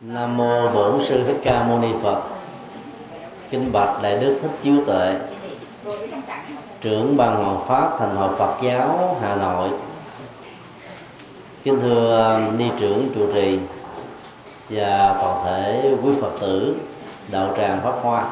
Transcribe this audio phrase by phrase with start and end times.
[0.00, 2.22] Nam mô Bổn sư Thích Ca Mâu Ni Phật.
[3.50, 5.14] Kính bạch đại đức Thích Chiếu Tuệ.
[6.80, 9.68] Trưởng ban hoàng pháp thành hội Phật giáo Hà Nội.
[11.64, 13.58] Kính thưa, ni trưởng trụ trì
[14.70, 16.76] và toàn thể quý Phật tử,
[17.28, 18.24] đạo tràng Pháp Hoa.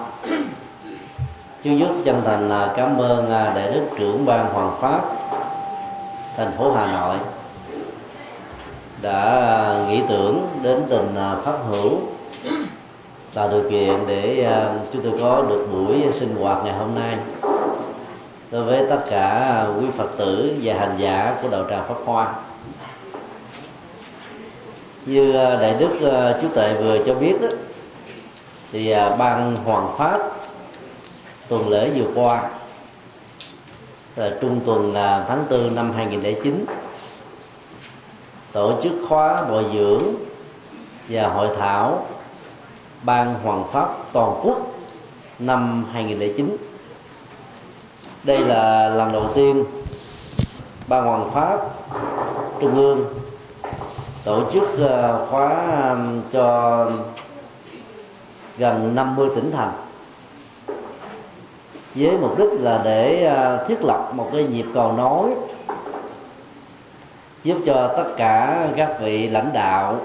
[1.64, 5.00] Chú dứt chân thành à, cảm ơn à, đại đức trưởng ban hoàng pháp
[6.36, 7.16] thành phố Hà Nội
[9.02, 11.98] đã à, nghĩ tưởng đến tình à, pháp hữu,
[13.34, 17.16] tạo điều kiện để à, chúng tôi có được buổi sinh hoạt ngày hôm nay.
[18.50, 22.34] Đối với tất cả quý phật tử và hành giả của đạo tràng pháp hoa.
[25.06, 25.90] Như đại đức
[26.42, 27.48] chú tệ vừa cho biết đó,
[28.72, 30.18] thì ban hoàng pháp
[31.48, 32.42] tuần lễ vừa qua,
[34.16, 34.94] là trung tuần
[35.28, 36.64] tháng 4 năm 2009
[38.58, 40.02] tổ chức khóa bồi dưỡng
[41.08, 42.06] và hội thảo
[43.02, 44.58] ban hoàng pháp toàn quốc
[45.38, 46.56] năm 2009
[48.24, 49.64] đây là lần đầu tiên
[50.88, 51.58] ban hoàng pháp
[52.60, 53.04] trung ương
[54.24, 55.96] tổ chức ờ, khóa
[56.30, 56.86] cho
[58.58, 59.72] gần 50 tỉnh thành
[61.94, 65.34] với mục đích là để ờ, thiết lập một cái nhịp cầu nối
[67.44, 69.96] giúp cho tất cả các vị lãnh đạo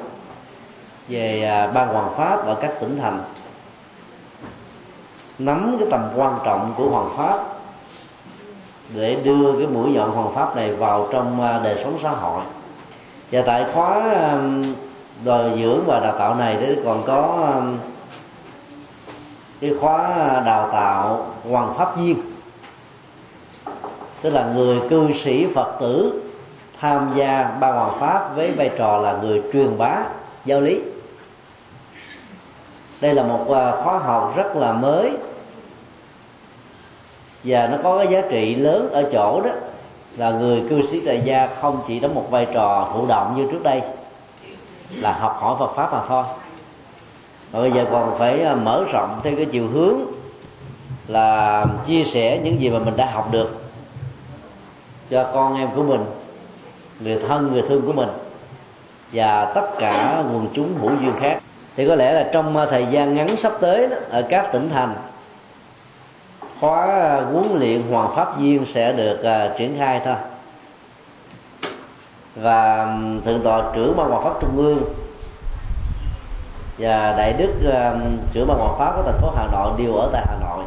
[1.08, 3.20] về à, ban hoàng pháp ở các tỉnh thành
[5.40, 7.44] nắm cái tầm quan trọng của hoàng pháp
[8.96, 12.42] để đưa cái mũi nhọn hoàng pháp này vào trong à, đời sống xã hội.
[13.32, 14.18] Và tại khóa
[15.24, 17.50] đòi dưỡng và đào tạo này thì còn có
[19.62, 20.10] cái khóa
[20.46, 22.22] đào tạo hoàng pháp viên
[24.22, 26.22] tức là người cư sĩ phật tử
[26.84, 30.04] tham gia ban hoàng pháp với vai trò là người truyền bá
[30.46, 30.80] giáo lý.
[33.02, 35.12] Đây là một à, khóa học rất là mới
[37.44, 39.50] và nó có cái giá trị lớn ở chỗ đó
[40.18, 43.48] là người cư sĩ tại gia không chỉ đóng một vai trò thụ động như
[43.52, 43.82] trước đây
[44.96, 46.24] là học hỏi Phật pháp mà thôi.
[47.54, 50.00] Mà bây giờ còn phải à, mở rộng theo cái chiều hướng
[51.08, 53.58] là chia sẻ những gì mà mình đã học được
[55.10, 56.06] cho con em của mình
[57.04, 58.10] người thân người thương của mình
[59.12, 61.40] và tất cả quần chúng hữu duyên khác.
[61.76, 64.70] Thì có lẽ là trong à, thời gian ngắn sắp tới đó, ở các tỉnh
[64.70, 64.96] thành
[66.60, 66.86] khóa
[67.32, 70.16] huấn luyện hoàng pháp viên sẽ được uh, triển khai thôi.
[72.36, 72.88] Và
[73.26, 74.84] thượng tọa trưởng ban hoàng pháp trung ương
[76.78, 80.10] và đại đức uh, trưởng ban hoàng pháp của thành phố hà nội đều ở
[80.14, 80.64] tại hà nội.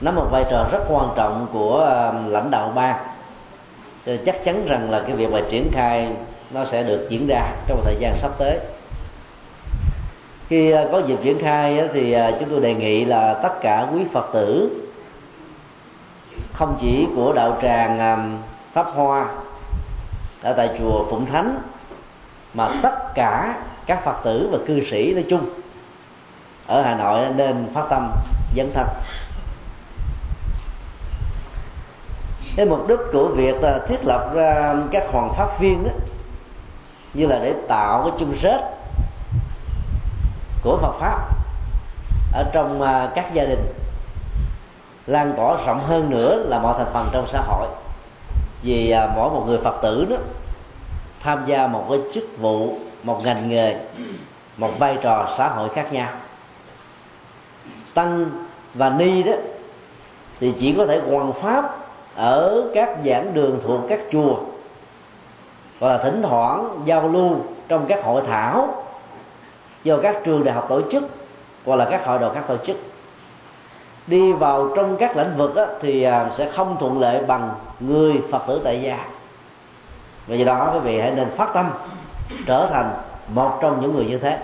[0.00, 2.96] Nắm một vai trò rất quan trọng của uh, lãnh đạo ban
[4.16, 6.12] chắc chắn rằng là cái việc mà triển khai
[6.50, 8.58] nó sẽ được diễn ra trong một thời gian sắp tới.
[10.48, 13.86] Khi à, có dịp triển khai thì à, chúng tôi đề nghị là tất cả
[13.94, 14.70] quý phật tử,
[16.52, 18.16] không chỉ của đạo tràng à,
[18.72, 19.26] pháp hoa
[20.42, 21.58] ở tại chùa phụng thánh,
[22.54, 25.40] mà tất cả các phật tử và cư sĩ nói chung
[26.66, 28.10] ở hà nội nên phát tâm
[28.56, 28.86] dấn thân.
[32.58, 35.90] Cái mục đích của việc à, thiết lập ra các hoàng pháp viên đó,
[37.14, 38.60] như là để tạo cái chung kết
[40.62, 41.28] của Phật pháp
[42.32, 43.66] ở trong à, các gia đình,
[45.06, 47.68] lan tỏa rộng hơn nữa là mọi thành phần trong xã hội.
[48.62, 50.16] Vì à, mỗi một người Phật tử đó
[51.22, 53.76] tham gia một cái chức vụ, một ngành nghề,
[54.56, 56.10] một vai trò xã hội khác nhau.
[57.94, 58.30] Tăng
[58.74, 59.32] và ni đó
[60.40, 61.87] thì chỉ có thể hoàn pháp
[62.18, 64.36] ở các giảng đường thuộc các chùa
[65.78, 67.36] và là thỉnh thoảng giao lưu
[67.68, 68.84] trong các hội thảo
[69.84, 71.04] do các trường đại học tổ chức
[71.64, 72.76] hoặc là các hội đoàn các tổ chức.
[74.06, 78.22] Đi vào trong các lĩnh vực đó, thì à, sẽ không thuận lợi bằng người
[78.30, 78.98] phật tử tại gia.
[80.26, 81.70] Vì đó quý vị hãy nên phát tâm
[82.46, 82.92] trở thành
[83.34, 84.38] một trong những người như thế.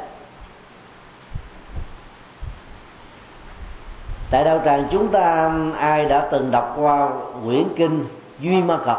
[4.35, 7.09] Tại đạo tràng chúng ta, ai đã từng đọc qua
[7.45, 8.05] quyển kinh
[8.41, 8.97] duy ma cật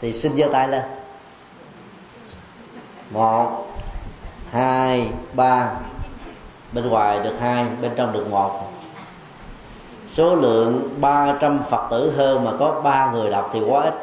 [0.00, 0.82] thì xin giơ tay lên.
[3.10, 3.66] Một,
[4.50, 5.70] hai, ba.
[6.72, 8.72] Bên ngoài được hai, bên trong được một.
[10.06, 13.94] Số lượng 300 phật tử hơn mà có ba người đọc thì quá ít.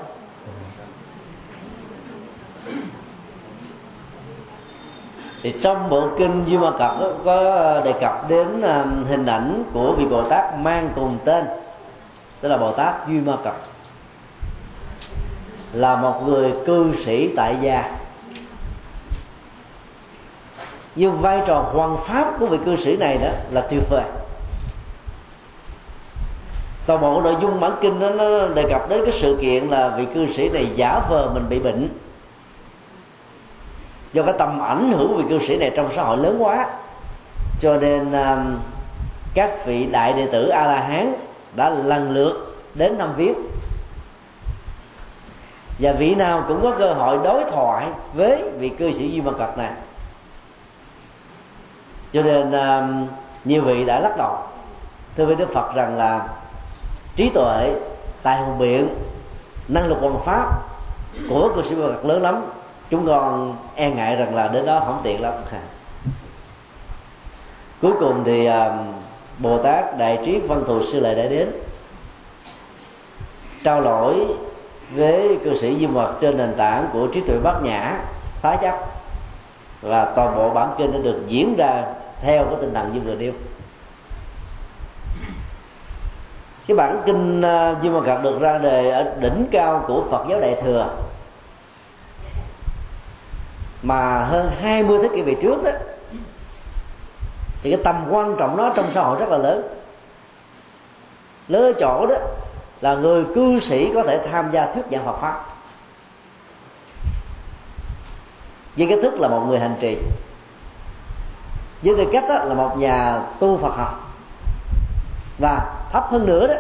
[5.46, 6.92] Thì trong bộ kinh Duy Ma Cật
[7.26, 11.46] có đề cập đến à, hình ảnh của vị Bồ Tát mang cùng tên,
[12.42, 13.54] tức là Bồ Tát Duy Ma Cật.
[15.74, 17.92] Là một người cư sĩ tại gia.
[20.96, 24.04] Nhưng vai trò hoàn pháp của vị cư sĩ này đó là tuyệt vời
[26.86, 29.90] toàn bộ nội dung bản kinh đó, nó đề cập đến cái sự kiện là
[29.98, 31.90] vị cư sĩ này giả vờ mình bị bệnh
[34.16, 36.68] do cái tầm ảnh hưởng của vị cư sĩ này trong xã hội lớn quá.
[37.60, 38.58] Cho nên um,
[39.34, 41.14] các vị đại đệ tử a la hán
[41.56, 43.36] đã lần lượt đến năm viếng.
[45.80, 49.34] Và vị nào cũng có cơ hội đối thoại với vị cư sĩ duy mật
[49.38, 49.72] cật này.
[52.12, 53.08] Cho nên um,
[53.46, 54.38] nhiều vị đã lắc đầu.
[55.18, 56.28] Thưa với đức phật rằng là
[57.16, 57.74] trí tuệ
[58.24, 58.88] tài hùng biện
[59.68, 60.50] năng lực hoàn pháp
[61.30, 62.46] của cư sĩ mật lớn lắm
[62.90, 65.34] chúng con e ngại rằng là đến đó không tiện lắm.
[67.82, 68.54] Cuối cùng thì uh,
[69.40, 71.52] bồ tát đại trí văn thù sư lại đã đến
[73.64, 74.26] trao đổi
[74.92, 78.00] với cư sĩ Di mật trên nền tảng của trí tuệ bát nhã
[78.42, 78.76] phá chấp.
[79.82, 81.84] Và toàn bộ bản kinh đã được diễn ra
[82.22, 83.32] theo cái tinh thần như vừa nêu
[86.68, 90.26] cái bản kinh uh, Di Mật Cật được ra đề ở đỉnh cao của Phật
[90.30, 90.90] giáo Đại thừa
[93.86, 95.72] mà hơn 20 thế kỷ về trước đó,
[97.62, 99.68] thì cái tầm quan trọng nó trong xã hội rất là lớn.
[101.48, 102.16] Lớn ở chỗ đó
[102.82, 105.46] là người cư sĩ có thể tham gia thuyết giảng Phật pháp.
[108.78, 109.98] Với cái thức là một người hành trì.
[111.82, 114.12] Với tư cách đó là một nhà tu Phật học.
[115.40, 116.56] Và thấp hơn nữa đó,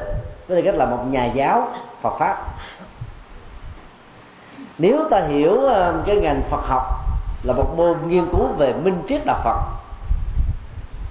[0.47, 2.43] với tư cách là một nhà giáo Phật pháp.
[4.77, 7.04] Nếu ta hiểu ờ, cái ngành Phật học
[7.45, 9.57] là một môn nghiên cứu về minh triết đạo Phật.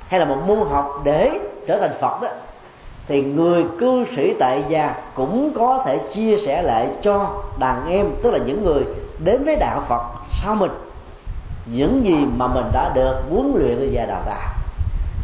[0.09, 1.31] Hay là một môn học để
[1.67, 2.29] trở thành Phật đó,
[3.09, 8.07] thì người cư sĩ tại gia cũng có thể chia sẻ lại cho đàn em,
[8.23, 8.85] tức là những người
[9.19, 10.71] đến với đạo Phật sau mình.
[11.67, 14.53] Những gì mà mình đã được huấn luyện và đào tạo,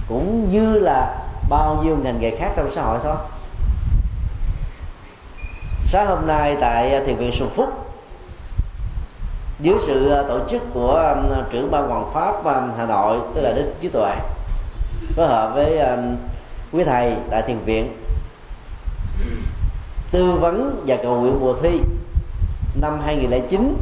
[0.08, 1.18] cũng như là
[1.50, 3.16] bao nhiêu ngành nghề khác trong xã hội thôi.
[5.86, 7.89] Sáng hôm nay tại thiền viện Xuân Phúc
[9.62, 13.40] dưới sự à, tổ chức của à, trưởng ban hoàng pháp à, Hà Nội, tức
[13.40, 14.14] là Đức Trí Tuệ
[15.16, 15.80] phối hợp với
[16.72, 17.96] quý thầy tại thiền viện.
[20.10, 21.80] Tư vấn và cầu nguyện mùa thi
[22.80, 23.76] năm 2009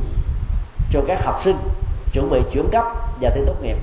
[0.91, 1.57] cho các học sinh
[2.13, 2.85] chuẩn bị chuyển cấp
[3.21, 3.77] và thi tốt nghiệp.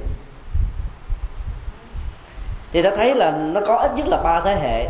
[2.71, 4.89] Thì ta thấy là nó có ít nhất là ba thế hệ.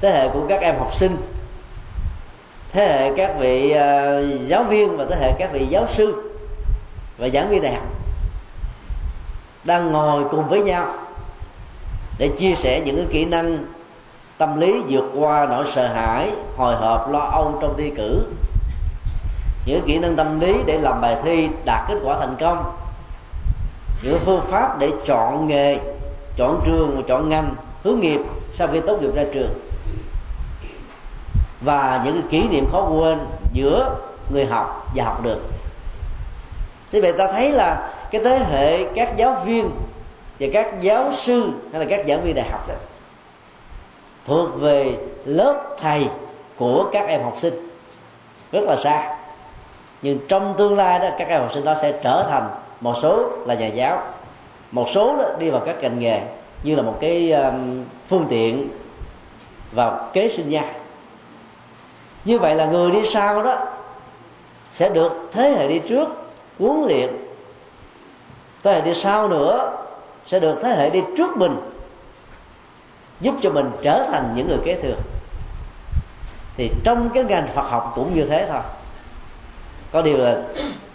[0.00, 1.16] Thế hệ của các em học sinh
[2.72, 6.32] thế hệ các vị uh, giáo viên và thế hệ các vị giáo sư
[7.18, 7.86] và giảng viên đại học
[9.64, 10.92] đang ngồi cùng với nhau
[12.18, 13.58] để chia sẻ những cái kỹ năng
[14.38, 18.22] tâm lý vượt qua nỗi sợ hãi hồi hộp lo âu trong thi cử.
[19.66, 22.76] Những kỹ năng tâm lý để làm bài thi đạt kết quả thành công.
[24.02, 25.78] Những phương pháp để chọn nghề
[26.36, 27.54] chọn trường chọn ngành
[27.84, 28.20] hướng nghiệp
[28.52, 29.50] sau khi tốt nghiệp ra trường
[31.60, 33.18] và những cái kỷ niệm khó quên
[33.52, 33.96] giữa
[34.32, 35.40] người học và học được.
[36.90, 39.70] Thế vậy ta thấy là cái thế hệ các giáo viên
[40.40, 42.74] và các giáo sư hay là các giảng viên đại học đó
[44.24, 46.08] thuộc về lớp thầy
[46.56, 47.68] của các em học sinh.
[48.52, 49.16] Rất là xa.
[50.02, 52.48] Nhưng trong tương lai đó, các em học sinh đó sẽ trở thành
[52.80, 54.02] một số là nhà giáo.
[54.70, 56.20] Một số đó đi vào các ngành nghề
[56.62, 57.34] như là một cái
[58.06, 58.68] phương tiện
[59.72, 60.64] vào kế sinh nhai
[62.28, 63.66] như vậy là người đi sau đó
[64.72, 66.08] sẽ được thế hệ đi trước
[66.58, 67.16] huấn luyện.
[68.62, 69.76] Thế hệ đi sau nữa
[70.26, 71.56] sẽ được thế hệ đi trước mình,
[73.20, 74.96] giúp cho mình trở thành những người kế thừa.
[76.56, 78.60] Thì trong cái ngành Phật học cũng như thế thôi.
[79.92, 80.42] Có điều là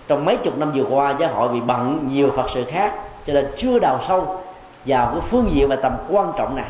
[0.07, 2.93] trong mấy chục năm vừa qua, giáo hội bị bận nhiều Phật sự khác,
[3.27, 4.41] cho nên chưa đào sâu
[4.85, 6.69] vào cái phương diện và tầm quan trọng này.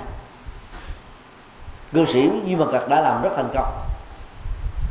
[1.94, 3.83] Cư sĩ Duy Mật Cật đã làm rất thành công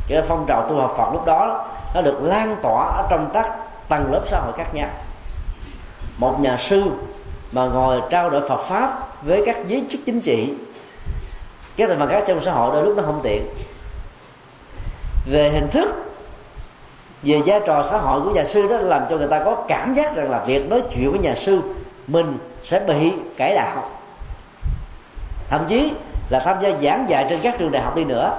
[0.07, 3.53] cái phong trào tu học Phật lúc đó nó được lan tỏa ở trong các
[3.89, 4.89] tầng lớp xã hội khác nhau.
[6.17, 6.83] Một nhà sư
[7.51, 10.53] mà ngồi trao đổi Phật pháp với các giới chức chính trị
[11.77, 13.45] các thành phần khác trong xã hội đôi lúc nó không tiện.
[15.25, 15.87] Về hình thức,
[17.23, 19.93] về vai trò xã hội của nhà sư đó làm cho người ta có cảm
[19.93, 21.61] giác rằng là việc nói chuyện với nhà sư
[22.07, 23.89] mình sẽ bị cải đạo.
[25.49, 25.93] Thậm chí
[26.29, 28.31] là tham gia giảng dạy trên các trường đại học đi nữa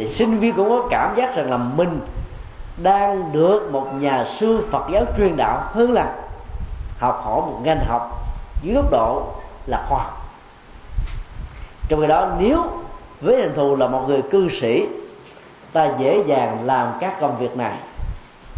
[0.00, 2.00] thì sinh viên cũng có cảm giác rằng là mình
[2.82, 6.14] đang được một nhà sư Phật giáo truyền đạo hơn là
[6.98, 8.26] học hỏi một ngành học
[8.62, 9.26] dưới góc độ
[9.66, 10.04] là khoa
[11.88, 12.64] trong khi đó, nếu
[13.20, 14.86] với hình thù là một người cư sĩ,
[15.72, 17.76] ta dễ dàng làm các công việc này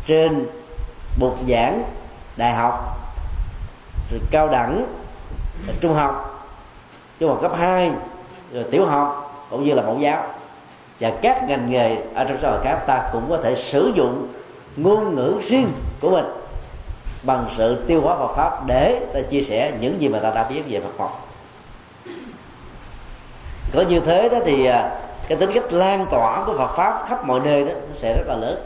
[0.06, 0.46] trên
[1.20, 1.82] bục giảng
[2.37, 2.99] đại học,
[4.11, 4.87] rồi cao đẳng,
[5.66, 6.44] rồi trung học
[7.18, 7.92] trung học cấp 2
[8.52, 10.26] rồi tiểu học, cũng như là mẫu giáo
[11.02, 14.28] và các ngành nghề ở trong xã hội khác ta cũng có thể sử dụng
[14.76, 15.68] ngôn ngữ riêng
[16.00, 16.25] của mình
[17.23, 20.49] bằng sự tiêu hóa Phật pháp để ta chia sẻ những gì mà ta đã
[20.49, 21.28] biết về Phật học
[23.73, 24.90] có như thế đó thì à,
[25.28, 28.35] cái tính cách lan tỏa của Phật pháp khắp mọi nơi đó sẽ rất là
[28.35, 28.62] lớn.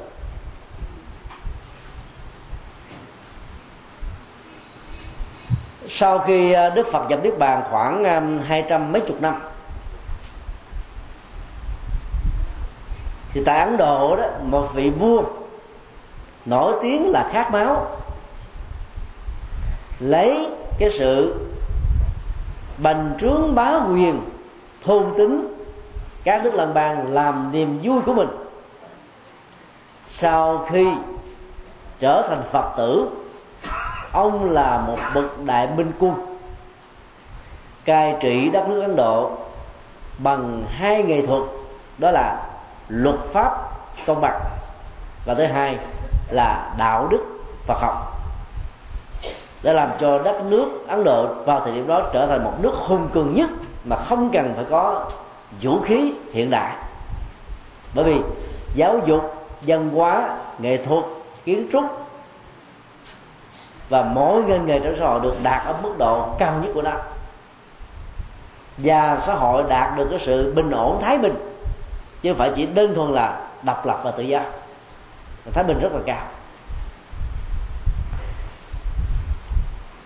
[5.89, 9.41] Sau khi à, Đức Phật nhập Niết Bàn khoảng à, hai trăm mấy chục năm
[13.37, 15.23] thì tại Ấn Độ đó, một vị vua
[16.47, 17.87] nổi tiếng là khát máu.
[19.99, 21.35] Lấy cái sự
[22.79, 24.21] bành trướng bá quyền,
[24.85, 25.55] thôn tính,
[26.25, 28.29] các nước lân bang làm niềm vui của mình.
[30.07, 30.87] Sau khi
[32.01, 33.09] trở thành phật tử,
[34.13, 36.15] ông là một bậc đại minh quân
[37.85, 39.31] cai trị đất nước ấn độ
[40.19, 41.43] bằng hai nghệ thuật.
[41.99, 42.46] Đó là
[42.89, 43.53] luật pháp
[44.07, 44.41] công bằng.
[45.27, 45.79] Và thứ hai
[46.31, 47.21] là đạo đức
[47.67, 48.13] Phật học.
[49.63, 52.75] Để làm cho đất nước Ấn Độ vào thời điểm đó trở thành một nước
[52.75, 53.51] hùng cường nhất
[53.85, 55.11] mà không cần phải có
[55.63, 56.75] vũ khí hiện đại.
[57.95, 58.21] Bởi vì
[58.75, 60.29] giáo dục, văn hóa,
[60.59, 61.05] nghệ thuật,
[61.45, 61.85] kiến trúc
[63.89, 66.83] và mỗi ngành nghề trong xã hội được đạt ở mức độ cao nhất của
[66.83, 66.93] nó.
[68.77, 71.56] Và xã hội đạt được cái sự bình ổn, thái bình
[72.23, 74.41] chứ không phải chỉ đơn thuần là độc lập và tự do.
[75.53, 76.23] Thái bình rất là cao.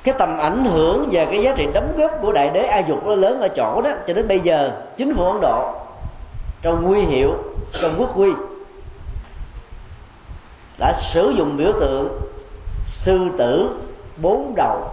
[0.04, 3.06] Cái tầm ảnh hưởng và cái giá trị đóng góp của đại đế a dục
[3.06, 3.90] nó lớn ở chỗ đó.
[4.06, 5.74] Cho đến bây giờ, chính phủ ấn độ,
[6.62, 7.34] trong nguy hiệu
[7.82, 8.30] trong quốc quy
[10.78, 12.20] đã sử dụng biểu tượng
[12.86, 13.70] sư tử
[14.22, 14.90] bốn đầu,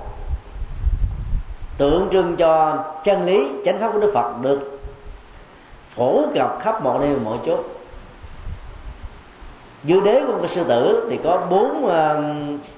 [1.77, 4.76] tượng trưng cho chân lý, chánh pháp của đức phật được
[5.97, 7.57] phổ cập khắp mọi nơi mọi chỗ
[9.83, 11.91] dưới đế của con sư tử thì có bốn uh,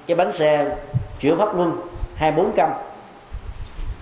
[0.08, 0.78] cái bánh xe
[1.20, 1.82] chuyển pháp luân
[2.16, 2.70] hai bốn căm.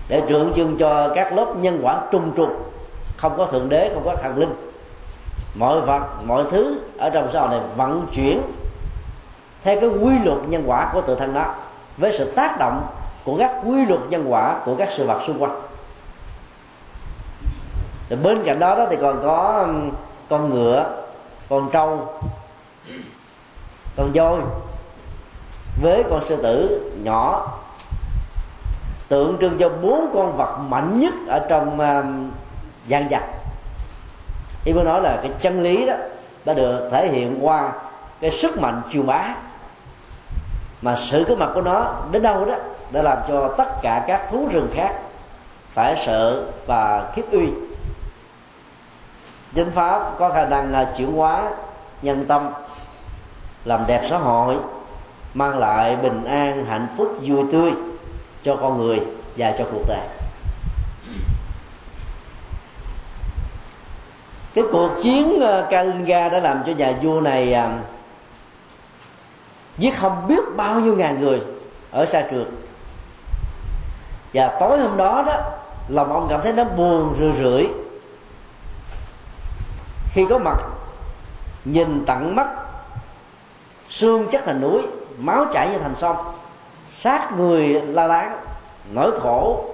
[0.08, 2.62] Để tượng trưng cho các lớp nhân quả trung trùng
[3.16, 4.54] không có thượng đế không có thần linh.
[5.58, 8.42] Mọi vật mọi thứ ở trong xã hội này vận chuyển
[9.62, 11.54] theo cái quy luật nhân quả của tự thân đó
[11.96, 12.86] với sự tác động
[13.24, 15.60] của các quy luật nhân quả của các sự vật xung quanh
[18.10, 19.90] rồi bên cạnh đó, đó thì còn có um,
[20.30, 20.86] con ngựa
[21.48, 22.08] con trâu
[23.96, 24.40] con voi
[25.82, 27.52] với con sư tử nhỏ.
[29.08, 32.04] Tượng trưng cho bốn con vật mạnh nhất ở trong uh,
[32.86, 33.22] gian vật.
[34.64, 35.94] Ý muốn nói là cái chân lý đó
[36.44, 37.72] đã được thể hiện qua
[38.20, 39.34] cái sức mạnh truyền bá.
[40.82, 42.54] Mà sự có mặt của nó đến đâu đó
[42.90, 44.94] đã làm cho tất cả các thú rừng khác
[45.70, 47.48] phải sợ và khiếp uy
[49.56, 51.50] chánh pháp có khả năng là chuyển hóa
[52.02, 52.50] nhân tâm,
[53.64, 54.56] làm đẹp xã hội,
[55.34, 57.70] mang lại bình an, hạnh phúc, vui tươi
[58.42, 59.00] cho con người
[59.36, 60.06] và cho cuộc đời.
[64.54, 67.78] Cái cuộc chiến à, Kalinga đã làm cho nhà vua này à,
[69.78, 71.40] giết không biết bao nhiêu ngàn người
[71.90, 72.50] ở xa trường.
[74.34, 75.40] Và tối hôm đó đó,
[75.88, 77.68] lòng ông cảm thấy nó buồn rười rượi
[80.18, 80.56] khi có mặt
[81.64, 82.46] nhìn tận mắt
[83.88, 84.82] xương chất thành núi
[85.18, 86.16] máu chảy như thành sông.
[86.88, 88.40] Sát người la láng
[88.92, 89.64] nỗi khổ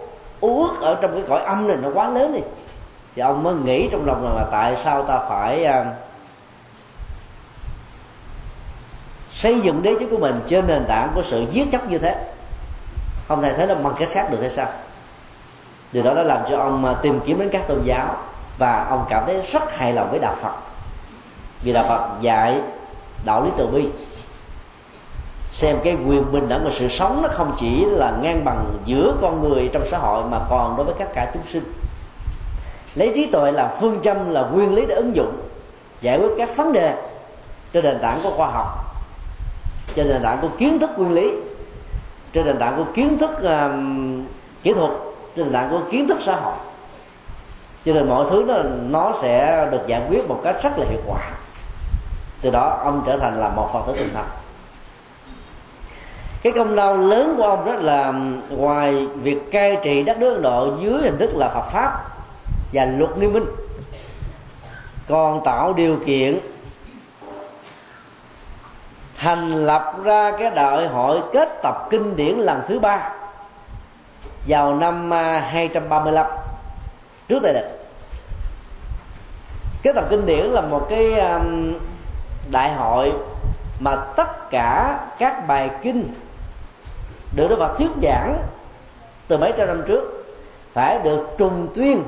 [0.41, 2.41] uất ở trong cái cõi âm này nó quá lớn đi.
[3.15, 5.87] Thì ông mới nghĩ trong lòng rằng là tại sao ta phải uh,
[9.31, 12.25] xây dựng đế chế của mình trên nền tảng của sự giết chóc như thế.
[13.29, 14.67] Không thể thấy nó bằng cách khác được hay sao?
[15.93, 18.17] Điều đó đã làm cho ông à, tìm kiếm đến các tôn giáo
[18.59, 20.55] và ông cảm thấy rất hài lòng với đạo phật.
[21.63, 22.61] Vì đạo phật dạy
[23.25, 23.89] đạo lý từ bi.
[25.53, 29.15] Xem cái quyền bình đẳng của sự sống nó không chỉ là ngang bằng giữa
[29.23, 31.73] con người trong xã hội mà còn đối với các cả chúng sinh.
[32.95, 35.33] Lấy trí tuệ là phương châm là nguyên lý để ứng dụng
[36.01, 36.95] giải quyết các vấn đề
[37.73, 38.97] trên nền tảng của khoa học
[39.95, 41.33] trên nền tảng của kiến thức nguyên lý
[42.33, 43.71] trên nền tảng của kiến thức uh,
[44.63, 44.91] kỹ thuật
[45.37, 46.55] trên nền tảng của kiến thức xã hội
[47.85, 48.55] cho nên mọi thứ nó
[48.91, 51.31] nó sẽ được giải quyết một cách rất là hiệu quả.
[52.43, 54.25] Từ đó, ông trở thành là một phật tử tinh thần
[56.45, 58.13] cái công lao lớn của ông đó là
[58.51, 62.05] ngoài việc cai trị đất nước ấn độ dưới hình thức là phật pháp
[62.73, 63.47] và luật nghiêm minh,
[65.09, 66.39] còn tạo điều kiện
[69.17, 73.11] thành lập ra cái đại hội kết tập kinh điển lần thứ ba
[74.49, 76.27] vào năm à, 235
[77.29, 77.85] trước đây lịch
[79.83, 81.75] cái tập kinh điển là một cái um,
[82.51, 83.13] đại hội
[83.81, 86.15] mà tất cả các bài kinh
[87.37, 88.37] được Đức Phật thuyết giảng
[89.29, 90.27] từ mấy trăm năm trước,
[90.73, 92.03] phải được trùng tuyên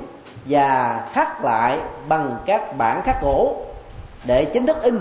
[0.45, 3.57] và khắc lại bằng các bản khắc cổ
[4.25, 5.01] để chính thức in.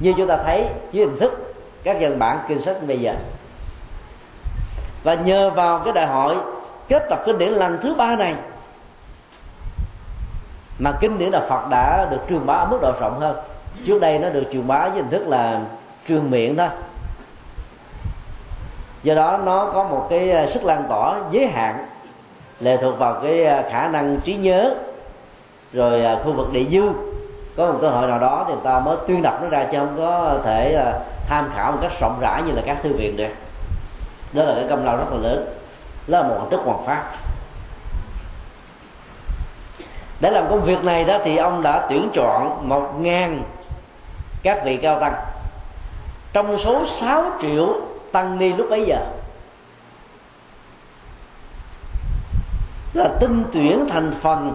[0.00, 1.54] Như chúng ta thấy dưới hình thức
[1.84, 3.14] các văn bản kinh sách bây giờ.
[5.02, 6.36] Và nhờ vào cái đại hội,
[6.88, 8.34] kết tập kinh điển lần thứ ba này
[10.78, 13.36] mà kinh điển đạo Phật đã được truyền bá ở mức độ rộng hơn.
[13.86, 15.60] Trước đây nó được truyền bá với hình thức là
[16.08, 16.68] truyền miệng thôi.
[19.02, 21.86] Do đó nó có một cái à, sức lan tỏa giới hạn,
[22.60, 24.74] lệ thuộc vào cái à, khả năng trí nhớ,
[25.72, 26.82] rồi à, khu vực địa dư.
[27.56, 29.78] Có một cơ hội nào đó thì người ta mới tuyên đọc nó ra chứ
[29.78, 30.92] không có thể
[31.28, 33.28] tham khảo một cách rộng rãi như là các thư viện được.
[34.32, 35.46] Đó là cái công lao rất là lớn.
[36.08, 37.10] Đó là một hình thức hoàn pháp
[40.24, 43.42] để làm công việc này đó thì ông đã tuyển chọn một ngàn
[44.42, 45.14] các vị cao tăng.
[46.32, 47.74] Trong số 6 triệu
[48.12, 49.06] tăng ni lúc bấy giờ,
[52.94, 54.54] là tinh tuyển thành phần,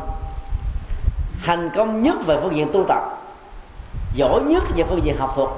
[1.45, 3.03] thành công nhất về phương diện tu tập,
[4.13, 5.49] giỏi nhất về phương diện học thuật,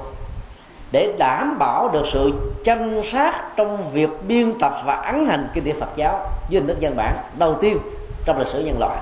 [0.92, 2.32] để đảm bảo được sự
[2.64, 6.68] chân sát trong việc biên tập và ấn hành kinh điển Phật giáo dưới hình
[6.68, 7.78] thức văn bản đầu tiên
[8.24, 8.98] trong lịch sử nhân loại.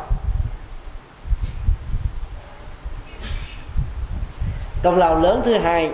[4.82, 5.90] Công lao lớn thứ hai,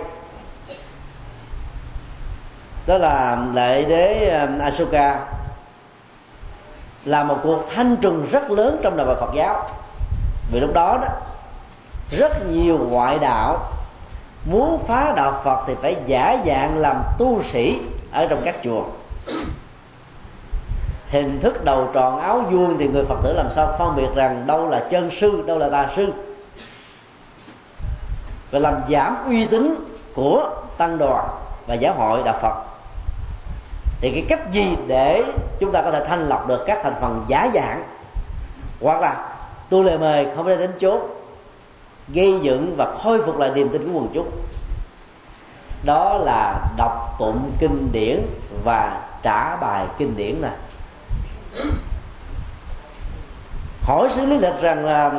[2.87, 5.19] đó là đại đế um, Ashoka,
[7.05, 9.69] là một cuộc thanh trừng rất lớn trong đời Phật giáo.
[10.51, 11.07] Vì lúc đó đó,
[12.11, 13.59] rất nhiều ngoại đạo
[14.45, 17.79] muốn phá đạo Phật thì phải giả dạng làm tu sĩ
[18.11, 18.83] ở trong các chùa.
[21.09, 24.47] Hình thức đầu tròn áo vuông thì người Phật tử làm sao phân biệt rằng
[24.47, 26.13] đâu là chân sư, đâu là tà sư
[28.51, 29.75] và làm giảm uy tín
[30.15, 31.29] của tăng đoàn
[31.67, 32.63] và giáo hội đạo Phật.
[34.01, 35.23] Thì cái cách gì để
[35.59, 37.83] chúng ta có thể thanh lọc được các thành phần giả dạng?
[38.81, 39.29] Hoặc là
[39.69, 41.01] tu lời mời không nên đến chốt
[42.07, 44.31] gây dựng và khôi phục lại niềm tin của quần chúng.
[45.83, 48.21] Đó là đọc tụng kinh điển
[48.63, 50.51] và trả bài kinh điển này
[53.81, 55.11] hỏi xử lý lịch rằng là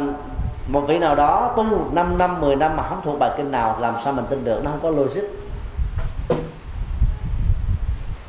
[0.68, 3.76] một vị nào đó tu 5 năm 10 năm mà không thuộc bài kinh nào,
[3.81, 4.61] làm sao mình tin được?
[4.64, 5.22] Nó không có logic.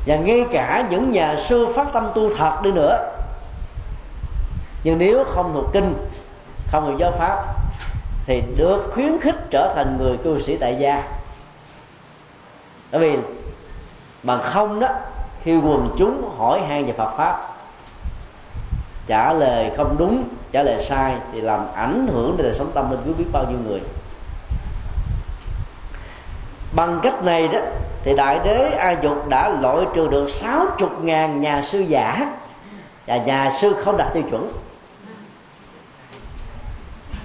[0.06, 3.12] Và ngay cả những nhà sư phát tâm tu thật đi nữa,
[4.84, 5.94] nhưng nếu không thuộc kinh,
[6.66, 7.44] không thuộc giáo pháp,
[8.26, 11.02] thì được khuyến khích trở thành người cư sĩ tại gia.
[12.92, 13.18] Bởi vì
[14.22, 14.88] bằng không đó,
[15.42, 17.48] khi quần chúng hỏi han về Phật pháp
[19.10, 22.90] trả lời không đúng trả lời sai thì làm ảnh hưởng đến đời sống tâm
[22.90, 23.80] linh của biết bao nhiêu người.
[26.76, 27.58] Bằng cách này đó
[28.04, 32.36] thì đại đế a dục đã loại trừ được sáu chục ngàn nhà sư giả
[33.06, 34.52] và nhà sư không đạt tiêu chuẩn.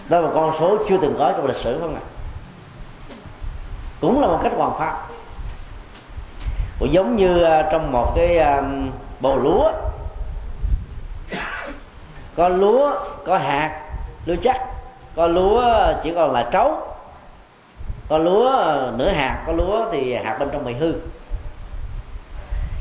[0.09, 2.01] Đó là một con số chưa từng có trong lịch sử không ạ?
[4.01, 5.07] Cũng là một cách hoàn pháp.
[6.79, 8.61] Cũng giống như à, trong một cái à,
[9.21, 9.71] lúa
[12.37, 12.91] có lúa
[13.25, 13.81] có hạt
[14.25, 14.61] lúa chắc.
[15.15, 15.63] Có lúa
[16.03, 16.77] chỉ còn là trấu.
[18.09, 18.51] Có lúa
[18.95, 20.93] nửa hạt có lúa thì hạt bên trong bị hư.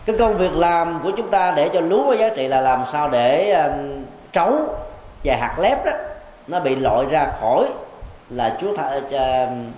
[0.07, 2.85] Cái công việc làm của chúng ta để cho lúa có giá trị là làm
[2.93, 4.53] sao để um, trấu
[5.25, 5.93] và hạt lép đó
[6.47, 7.65] nó bị loại ra khỏi
[8.31, 9.73] là chúa th- uh, um,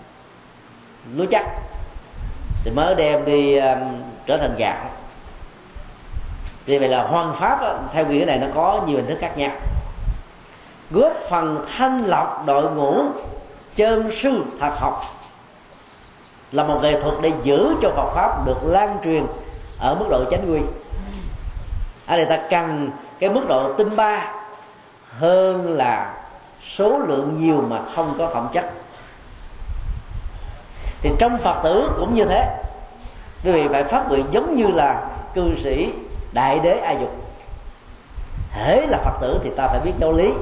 [1.17, 1.47] lúa chắc.
[2.65, 3.79] Thì mới đem đi um,
[4.27, 4.85] trở thành gạo
[6.67, 9.39] thì vậy là hoàn pháp đó, theo nghĩa này nó có nhiều hình thức khác
[9.39, 9.51] nhau.
[10.91, 13.03] Góp phần thanh lọc đội ngũ
[13.77, 15.03] chân sư thật học
[16.53, 19.27] là một nghệ thuật để giữ cho Phật pháp được lan truyền
[19.79, 20.61] ở mức độ chánh quy.
[22.07, 24.33] Ở đây ta cần cái mức độ tinh ba
[25.19, 26.15] hơn là
[26.63, 28.65] số lượng nhiều mà không có phẩm chất.
[31.03, 32.63] Thì trong phật tử cũng như thế.
[33.45, 35.93] Quý vị phải phát nguyện giống như là cư sĩ
[36.37, 37.11] đại đế a dục.
[38.51, 40.33] Hễ là phật tử thì ta phải biết giáo lý,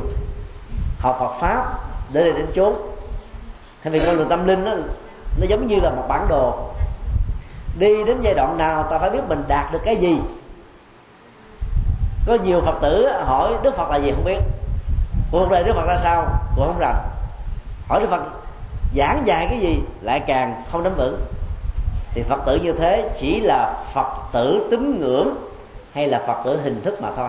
[0.99, 1.79] học phật pháp
[2.13, 2.75] để đến chốn.
[3.85, 4.73] Thay vì con đường tâm linh đó
[5.41, 6.71] nó giống như là một bản đồ.
[7.79, 10.19] Đi đến giai đoạn nào ta phải biết mình đạt được cái gì.
[12.27, 14.39] Có nhiều phật tử hỏi đức phật là gì không biết.
[15.33, 16.27] Cuộc đời đức phật ra sao?
[16.57, 17.09] Cũng không rành.
[17.89, 18.23] Hỏi đức phật,
[18.97, 19.79] giảng dài cái gì?
[20.01, 21.21] Lại càng không nắm vững.
[22.11, 25.35] Thì phật tử như thế chỉ là phật tử tín ngưỡng
[25.95, 27.29] hay là phật tử hình thức mà thôi.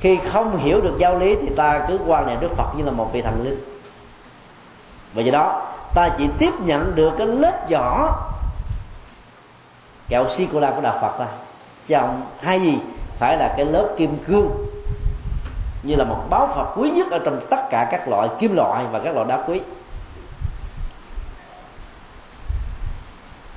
[0.00, 2.92] Khi không hiểu được giáo lý thì ta cứ quan niệm đức phật như là
[2.92, 3.58] một vị thần linh.
[5.14, 5.62] Và do đó
[5.94, 8.16] ta chỉ tiếp nhận được cái lớp vỏ
[10.08, 11.26] kẹo si cô la của đạo phật thôi.
[11.86, 12.78] Chồng, không hay gì
[13.18, 14.66] phải là cái lớp kim cương
[15.82, 18.84] như là một báo phật quý nhất ở trong tất cả các loại kim loại
[18.92, 19.60] và các loại đá quý.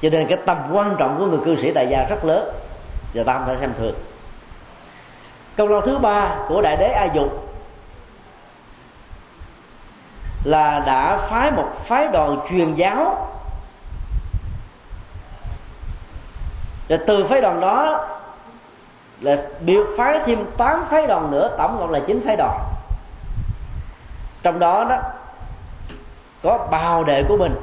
[0.01, 2.49] Cho nên cái tầm quan trọng của người cư sĩ tại gia rất lớn.
[3.13, 3.95] Và ta không thể xem thường.
[5.57, 7.49] Công lao thứ ba của đại đế a dục
[10.43, 13.27] là đã phái một phái đoàn truyền giáo.
[16.89, 18.07] Rồi từ phái đoàn đó
[19.21, 22.59] là biểu phái thêm 8 phái đoàn nữa, tổng cộng là 9 phái đoàn.
[24.43, 24.97] Trong đó đó,
[26.43, 27.55] có bào đệ của mình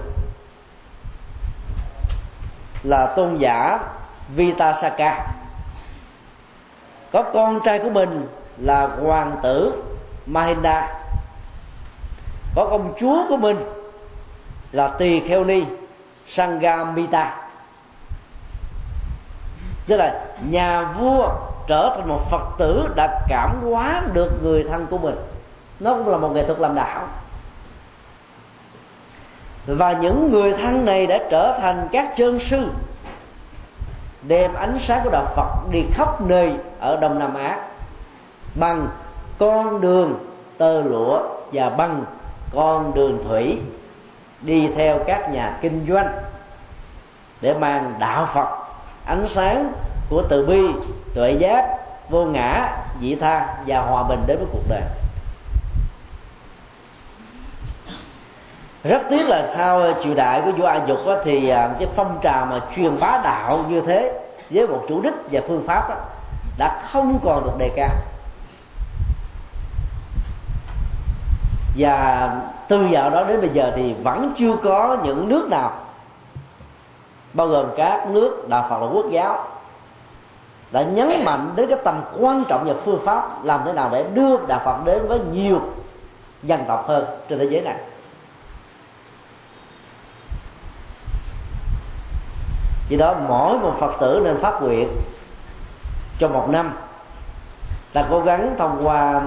[2.86, 3.78] là tôn giả
[4.36, 5.26] Vitasaka.
[7.12, 8.26] Có con trai của mình
[8.58, 9.82] là hoàng tử
[10.26, 10.94] Mahinda
[12.54, 13.56] có công chúa của mình
[14.72, 15.64] là tỳ kheo ni
[16.26, 17.36] Sangamita.
[19.86, 21.28] Tức là nhà vua
[21.66, 25.16] trở thành một phật tử đã cảm hóa được người thân của mình.
[25.80, 27.08] Nó cũng là một nghệ thuật làm đạo
[29.66, 32.68] và những người thân này đã trở thành các chân sư,
[34.22, 37.58] đem ánh sáng của đạo Phật đi khắp nơi ở Đông Nam Á,
[38.54, 38.88] bằng
[39.38, 40.14] con đường
[40.58, 42.04] tơ lụa và bằng
[42.54, 43.58] con đường thủy
[44.40, 46.12] đi theo các nhà kinh doanh
[47.40, 48.48] để mang đạo Phật,
[49.06, 49.72] ánh sáng
[50.10, 50.60] của từ bi,
[51.14, 51.76] tuệ giác,
[52.08, 54.82] vô ngã dị tha và hòa bình đến với cuộc đời.
[58.88, 62.18] Rất tiếc là sau triều đại của vua A Dục đó, thì à, cái phong
[62.22, 64.20] trào mà truyền bá đạo như thế
[64.50, 65.96] với một chủ đích và phương pháp đó,
[66.58, 67.90] đã không còn được đề cao.
[71.78, 72.30] Và
[72.68, 75.72] từ dạo đó đến bây giờ thì vẫn chưa có những nước nào
[77.32, 79.44] bao gồm các nước đạo Phật là quốc giáo
[80.70, 84.04] đã nhấn mạnh đến cái tầm quan trọng và phương pháp làm thế nào để
[84.14, 85.60] đưa đạo Phật đến với nhiều
[86.42, 87.76] dân tộc hơn trên thế giới này.
[92.88, 94.88] Vì đó mỗi một phật tử nên phát nguyện
[96.18, 96.72] trong một năm.
[97.92, 99.22] Ta cố gắng thông qua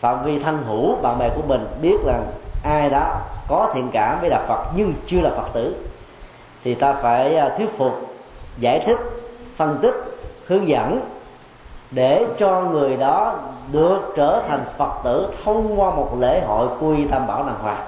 [0.00, 2.20] phạm vi thân hữu, bạn bè của mình biết là
[2.64, 5.74] ai đó có thiện cảm với đạo phật nhưng chưa là phật tử,
[6.64, 7.92] thì ta phải à, thuyết phục,
[8.58, 8.98] giải thích,
[9.56, 9.94] phân tích,
[10.46, 11.00] hướng dẫn
[11.90, 13.38] để cho người đó
[13.72, 17.84] được trở thành phật tử thông qua một lễ hội quy tam bảo đàng hoàng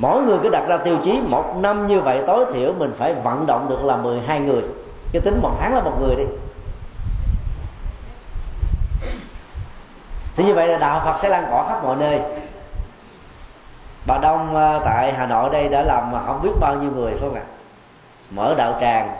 [0.00, 3.14] mỗi người cứ đặt ra tiêu chí, một năm như vậy tối thiểu mình phải
[3.14, 4.62] vận động được là 12 người.
[5.12, 6.24] Cái tính một tháng là một người đi.
[10.36, 12.20] Thì như vậy là đạo Phật sẽ lan tỏa khắp mọi nơi.
[14.06, 17.10] Bà đông ờ, tại hà nội đây đã làm mà không biết bao nhiêu người
[17.12, 17.42] phải không ạ?
[18.30, 19.14] Mở đạo tràng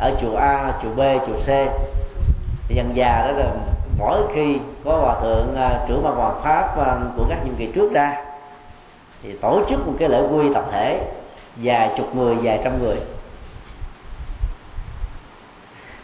[0.00, 1.48] ở chùa a, chùa b, chùa c.
[2.68, 3.50] Dần già đó là
[3.98, 7.72] mỗi khi có hòa thượng ờ, trưởng ban hoàng pháp ờ, của các nhiệm kỳ
[7.74, 8.25] trước ra
[9.26, 11.00] thì tổ chức một cái lễ quy tập thể,
[11.56, 12.96] vài chục người, vài trăm người.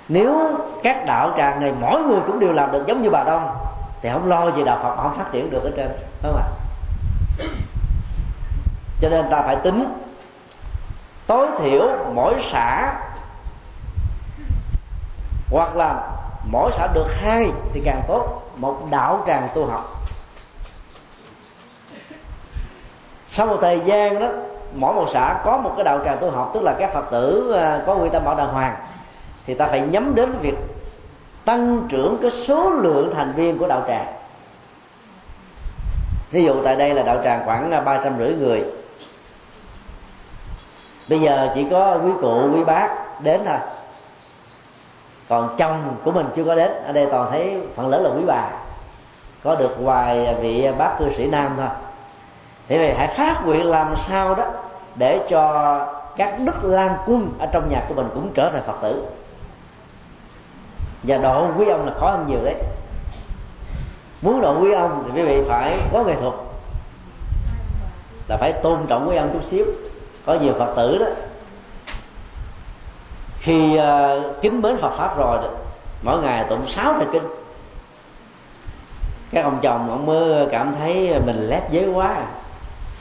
[0.09, 3.57] Nếu các đạo tràng này mỗi người cũng đều làm được giống như bà đông,
[4.03, 5.89] thì không lo gì đạo phật không phát triển được ở trên
[6.23, 6.49] đúng không ạ?
[9.01, 9.85] Cho nên ta phải tính,
[11.27, 12.95] tối thiểu mỗi xã,
[15.51, 16.11] hoặc là
[16.51, 20.02] mỗi xã được hai thì càng tốt, một đạo tràng tu học.
[23.35, 24.27] Sau một thời gian đó,
[24.75, 27.53] mỗi một xã có một cái đạo tràng tu học, tức là các phật tử
[27.53, 28.75] à, có quy tâm bảo đàng hoàng,
[29.47, 30.55] thì ta phải nhắm đến việc
[31.45, 34.07] tăng trưởng cái số lượng thành viên của đạo tràng.
[36.31, 38.65] Ví dụ tại đây là đạo tràng khoảng à, ba trăm rưỡi người.
[41.09, 42.89] Bây giờ chỉ có quý cụ, quý bác
[43.23, 43.59] đến thôi.
[45.29, 46.71] Còn chồng của mình chưa có đến.
[46.87, 48.49] Ở đây toàn thấy phần lớn là quý bà.
[49.45, 51.69] Có được vài vị bác cư sĩ nam thôi
[52.73, 54.45] thế vậy hãy phát nguyện làm sao đó
[54.95, 58.77] để cho các đức lan quân ở trong nhà của mình cũng trở thành phật
[58.83, 59.05] tử.
[61.03, 62.55] Và độ quý ông là khó hơn nhiều đấy.
[64.23, 66.35] Muốn độ quý ông thì quý vị phải có nghệ thuật.
[68.29, 69.67] Là phải tôn trọng quý ông chút xíu.
[70.27, 71.07] Có nhiều phật tử đó
[73.39, 75.49] khi uh, kính mến phật pháp rồi đó,
[76.03, 77.29] mỗi ngày tụng sáu thời kinh.
[79.31, 82.09] Các ông chồng ông mới cảm thấy mình lép giới quá.
[82.09, 82.42] à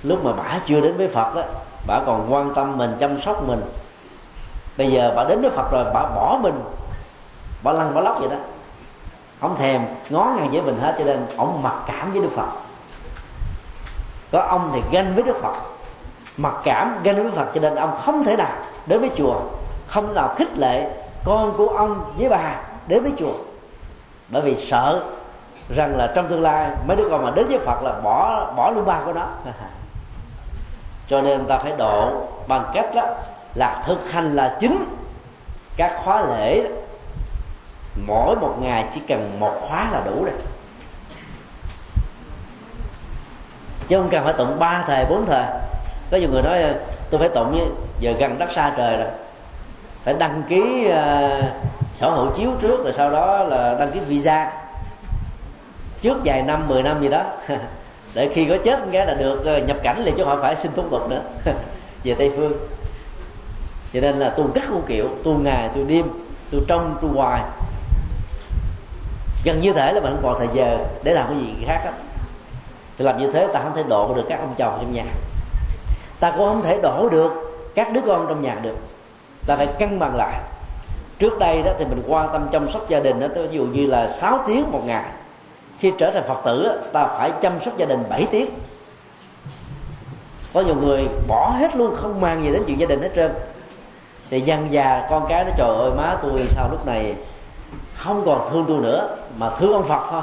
[0.03, 1.41] lúc mà bà chưa đến với phật đó,
[1.87, 3.61] bà còn quan tâm mình, chăm sóc mình.
[4.77, 6.63] Bây giờ bà đến với phật rồi, bà bỏ mình.
[7.63, 8.35] Bà lăn bà lóc vậy đó.
[9.41, 12.47] Không thèm, ngó ngàng với mình hết, cho nên ông mặc cảm với đức phật.
[14.31, 15.53] Có ông thì ganh với đức phật.
[16.37, 18.51] Mặc cảm, ganh với phật, cho nên ông không thể nào
[18.85, 19.35] đến với chùa.
[19.87, 20.91] Không thể nào khích lệ
[21.23, 22.55] con của ông với bà
[22.87, 23.33] đến với chùa.
[24.29, 25.03] Bởi vì sợ
[25.75, 28.71] rằng là trong tương lai mấy đứa con mà đến với phật là bỏ bỏ
[28.75, 29.25] luôn ba của nó.
[31.11, 33.07] cho nên ta phải độ bằng cách đó
[33.55, 34.85] là thực hành là chính
[35.77, 36.69] các khóa lễ đó,
[38.07, 40.33] mỗi một ngày chỉ cần một khóa là đủ rồi.
[43.87, 45.43] Chứ không cần phải tụng ba thời bốn thời
[46.11, 46.63] có nhiều người nói
[47.09, 47.67] tôi phải tụng với
[47.99, 49.07] giờ gần đất xa trời rồi.
[50.03, 51.45] Phải đăng ký uh,
[51.93, 54.51] sổ hộ chiếu trước rồi sau đó là đăng ký visa.
[56.01, 57.23] Trước vài năm 10 năm gì đó.
[58.13, 60.71] để khi có chết cái là được ờ, nhập cảnh liền chứ không phải xin
[60.75, 61.21] thủ tục nữa.
[62.03, 62.53] Về tây phương.
[63.93, 66.05] Cho nên là tu các khu kiểu, tu ngày, tu đêm,
[66.51, 67.41] tu trong, tu hoài.
[69.45, 71.91] Gần như thể là mình không còn thời giờ để làm cái gì khác đó.
[72.97, 75.03] thì làm như thế ta không thể độ được các ông chồng trong nhà.
[76.19, 77.31] Ta cũng không thể đổ được
[77.75, 78.75] các đứa con trong nhà được.
[79.47, 80.39] Ta phải cân bằng lại.
[81.19, 83.85] Trước đây đó thì mình quan tâm chăm sóc gia đình đó, ví dụ như
[83.85, 85.05] là 6 tiếng một ngày
[85.81, 88.49] khi trở thành phật tử, ta phải chăm sóc gia đình 7 tiếng.
[90.53, 93.33] Có nhiều người bỏ hết luôn, không mang gì đến chuyện gia đình hết trơn.
[94.29, 97.15] Thì dân già con cái nó trời ơi, má tôi sao lúc này
[97.95, 100.21] không còn thương tôi nữa, mà thương ông phật thôi.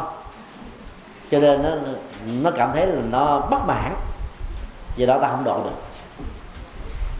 [1.30, 1.70] Cho nên nó
[2.42, 3.92] nó cảm thấy là nó bất mãn.
[4.96, 5.82] Vì đó ta không độ được.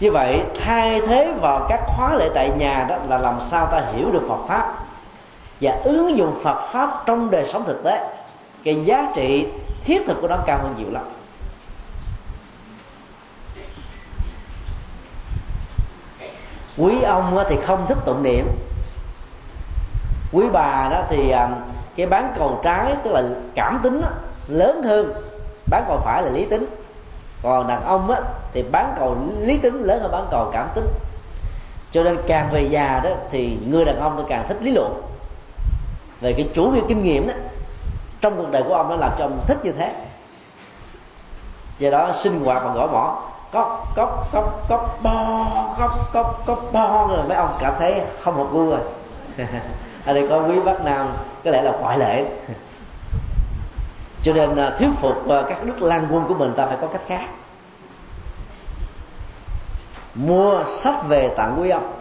[0.01, 3.83] Như vậy, thay thế vào các khóa lễ tại nhà đó là làm sao ta
[3.95, 4.75] hiểu được Phật pháp
[5.61, 8.18] và ứng dụng Phật pháp trong đời sống thực tế
[8.65, 9.47] cái giá trị
[9.85, 11.05] thiết thực của nó cao hơn nhiều lắm.
[16.79, 18.47] Quý ông thì không thích tụng niệm.
[20.33, 21.49] Quý bà đó thì à,
[21.97, 23.23] cái bán cầu trái tức là
[23.55, 24.09] cảm tính đó,
[24.49, 25.13] lớn hơn.
[25.71, 26.67] Bán cầu phải là lý tính.
[27.43, 28.21] Còn đàn ông á,
[28.53, 30.87] thì bán cầu lý tính lớn hơn bán cầu cảm tính.
[31.91, 35.03] Cho nên càng về già đó thì người đàn ông nó càng thích lý luận.
[36.21, 37.35] Về cái chủ nghĩa kinh nghiệm đó
[38.21, 39.95] trong cuộc đời của ông đã làm cho ông thích như thế.
[41.79, 45.47] Do đó sinh hoạt bằng gõ mỏ cốc cốc cốc cốc bo
[45.79, 48.81] cốc cốc cốc bo, rồi mấy ông cảm thấy không hợp gu rồi.
[50.05, 51.09] Ở đây có quý bác nam,
[51.45, 52.25] có lẽ là ngoại lệ.
[54.23, 56.87] Cho nên à, thuyết phục à, các đức lan quân của mình ta phải có
[56.87, 57.29] cách khác.
[60.15, 61.93] Mua sách về tặng quý ông.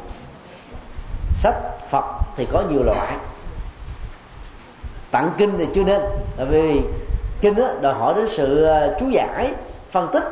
[1.33, 1.55] Sách
[1.89, 3.13] phật thì có nhiều loại
[5.11, 6.01] tặng kinh thì chưa nên.
[6.37, 6.81] Tại vì
[7.41, 9.53] kinh đó đòi hỏi đến sự ờ, chú giải,
[9.89, 10.23] phân tích.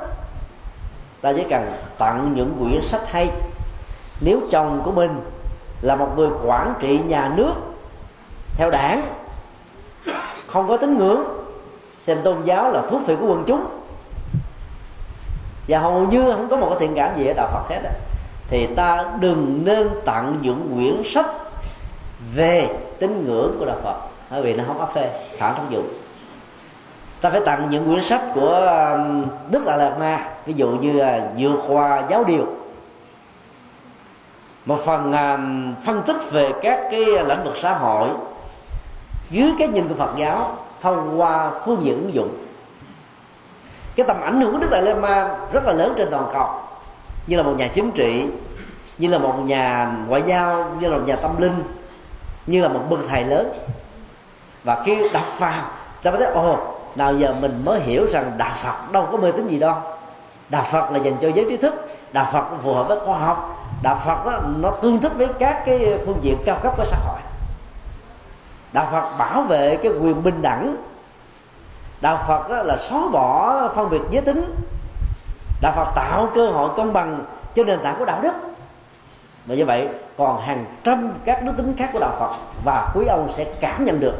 [1.21, 3.29] Ta chỉ cần tặng những quyển sách hay.
[4.21, 5.21] Nếu chồng của mình
[5.81, 7.53] là một người quản trị nhà nước,
[8.57, 9.13] theo đảng,
[10.47, 11.23] không có tín ngưỡng,
[11.99, 13.65] xem tôn giáo là thuốc phiện của quần chúng,
[15.67, 17.89] và hầu như không có một cái thiện cảm gì ở đạo Phật hết đó.
[18.47, 21.25] thì ta đừng nên tặng những quyển sách
[22.35, 22.67] về
[22.99, 25.87] tín ngưỡng của đạo Phật bởi vì nó không áp phê phản tác dụng.
[27.21, 28.53] Ta phải tặng những quyển sách của
[28.93, 32.47] um, Đức là Lạt Ma, ví dụ như là vượt qua giáo điều.
[34.65, 38.09] Một phần um, phân tích về các cái lĩnh vực xã hội
[39.29, 42.29] dưới cái nhìn của Phật giáo thông qua phương diện ứng dụng.
[43.95, 46.49] Cái tầm ảnh hưởng của đức đại lê ma rất là lớn trên toàn cầu,
[47.27, 48.25] như là một nhà chính trị,
[48.97, 51.63] như là một nhà ngoại giao, như là một nhà tâm linh,
[52.47, 53.53] như là một bậc thầy lớn
[54.65, 55.61] và khi đọc vào.
[56.03, 56.57] Ta mới thấy ồ
[56.95, 59.75] nào giờ mình mới hiểu rằng đạo phật đâu có mê tín gì đâu.
[60.49, 61.73] Đạo phật là dành cho giới trí thức.
[62.11, 63.65] Đạo phật phù hợp với khoa học.
[63.83, 66.97] Đạo phật đó, nó tương thích với các cái phương diện cao cấp của xã
[66.97, 67.19] hội.
[68.73, 70.75] Đạo phật bảo vệ cái quyền bình đẳng.
[72.01, 74.55] Đạo phật là xóa bỏ phân biệt giới tính.
[75.61, 77.25] Đạo phật tạo cơ hội công bằng
[77.55, 78.33] cho nền tảng của đạo đức.
[79.45, 83.05] Và như vậy còn hàng trăm các đức tính khác của đạo phật và quý
[83.05, 84.15] ông sẽ cảm nhận được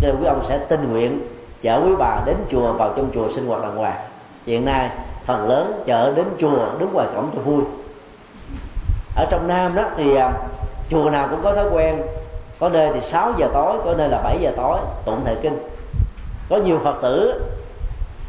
[0.00, 1.28] nên quý ông, sẽ tinh nguyện
[1.62, 3.96] chở quý bà đến chùa, vào trong chùa sinh hoạt đàng hoàng.
[4.46, 4.90] Hiện nay,
[5.24, 7.62] phần lớn chở đến chùa đứng ngoài cổng cho vui.
[9.16, 10.32] Ở trong nam đó thì à,
[10.90, 12.02] chùa nào cũng có thói quen.
[12.58, 15.58] Có nơi thì 6 giờ tối, có nơi là 7 giờ tối, tụng thời kinh.
[16.50, 17.42] Có nhiều phật tử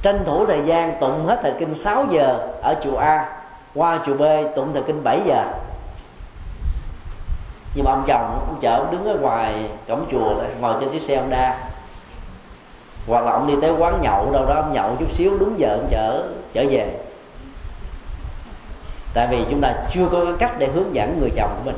[0.02, 3.42] tranh thủ thời gian tụng hết thời kinh 6 giờ ở chùa A,
[3.76, 4.22] qua chùa B
[4.56, 5.44] tụng thời kinh 7 giờ
[7.76, 10.90] nhưng mà ông chồng ông chở ông đứng ở ngoài cổng chùa đấy, ngồi trên
[10.90, 11.70] chiếc xe ông đa
[13.08, 15.70] hoặc là ông đi tới quán nhậu đâu đó ông nhậu chút xíu đúng giờ
[15.70, 17.00] ông chở trở về.
[19.14, 21.78] Tại vì chúng ta chưa có cái cách để hướng dẫn người chồng của mình.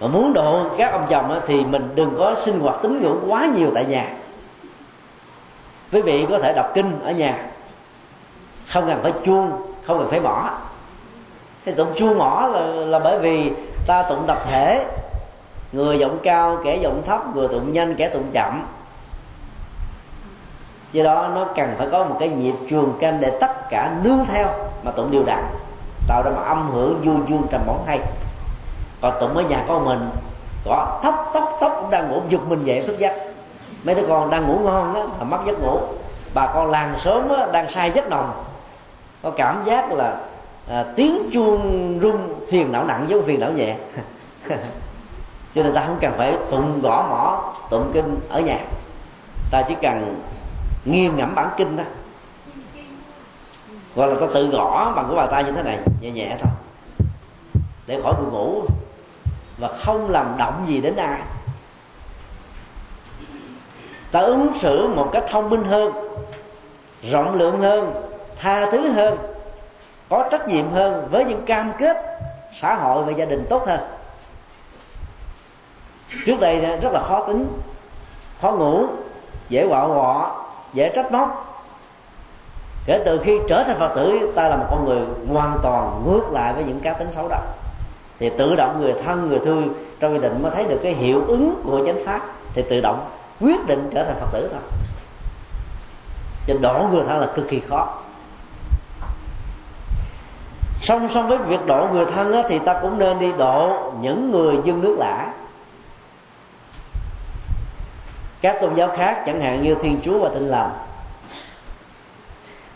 [0.00, 3.46] Mà muốn độ các ông chồng thì mình đừng có sinh hoạt tín ngưỡng quá
[3.54, 4.14] nhiều tại nhà.
[5.92, 7.46] Quý vị có thể đọc kinh ở nhà.
[8.68, 9.50] Không cần phải chuông
[9.86, 10.58] không cần phải bỏ
[11.64, 13.52] thì tụng chuông mỏ là, là bởi vì
[13.86, 14.86] ta tụng tập thể.
[15.72, 18.66] Người giọng cao kẻ giọng thấp người tụng nhanh kẻ tụng chậm.
[20.92, 24.24] Do đó nó cần phải có một cái nhịp chuông canh để tất cả nương
[24.24, 24.46] theo
[24.82, 25.44] mà tụng đều đặn
[26.08, 28.00] tạo ra một âm hưởng vui dương trầm bóng hay.
[29.00, 30.10] Còn tụng ở nhà con mình
[30.64, 33.12] có thấp thấp thấp cũng đang ngủ giật mình dậy thức giấc.
[33.84, 35.80] Mấy đứa con đang ngủ ngon đó mà mất giấc ngủ.
[36.34, 38.32] Bà con làng sớm đó, đang say giấc nồng.
[39.22, 40.16] Có cảm giác là
[40.70, 43.76] à, tiếng chuông rung phiền não nặng với phiền não nhẹ.
[45.52, 48.58] Cho nên ta không cần phải tụng gõ mỏ tụng kinh ở nhà.
[49.50, 50.20] Ta chỉ cần
[50.84, 51.84] nghiêm ngẫm bản kinh đó.
[53.94, 56.52] Gọi là ta tự gõ bằng cái bàn tay như thế này nhẹ nhẹ thôi.
[57.86, 58.62] Để khỏi buồn ngủ.
[59.58, 61.20] Và không làm động gì đến ai.
[64.10, 65.92] Ta ứng xử một cách thông minh hơn
[67.02, 67.92] rộng lượng hơn
[68.38, 69.18] tha thứ hơn
[70.10, 71.96] có trách nhiệm hơn với những cam kết
[72.52, 73.80] xã hội và gia đình tốt hơn.
[76.26, 77.46] Trước đây rất là khó tính,
[78.40, 78.86] khó ngủ,
[79.48, 81.46] dễ quạo quọ, dễ trách móc.
[82.86, 86.30] Kể từ khi trở thành phật tử, ta là một con người hoàn toàn ngược
[86.30, 87.38] lại với những cá tính xấu đó
[88.18, 91.24] thì tự động người thân, người thương trong gia đình mới thấy được cái hiệu
[91.26, 92.20] ứng của chánh pháp,
[92.54, 94.60] thì tự động quyết định trở thành phật tử thôi.
[96.46, 97.98] Cho độ người thân là cực kỳ khó
[100.80, 104.30] song song với việc độ người thân á, thì ta cũng nên đi độ những
[104.30, 105.32] người dân nước lạ
[108.40, 110.70] các tôn giáo khác chẳng hạn như thiên chúa và tinh lành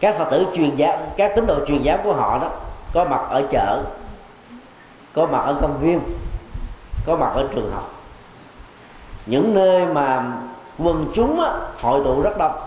[0.00, 2.50] các phật tử truyền giáo các tín đồ truyền giáo của họ đó
[2.92, 3.82] có mặt ở chợ
[5.14, 6.00] có mặt ở công viên
[7.06, 7.90] có mặt ở trường học.
[9.26, 10.32] Những nơi mà
[10.78, 12.58] quần chúng á, hội tụ rất đông.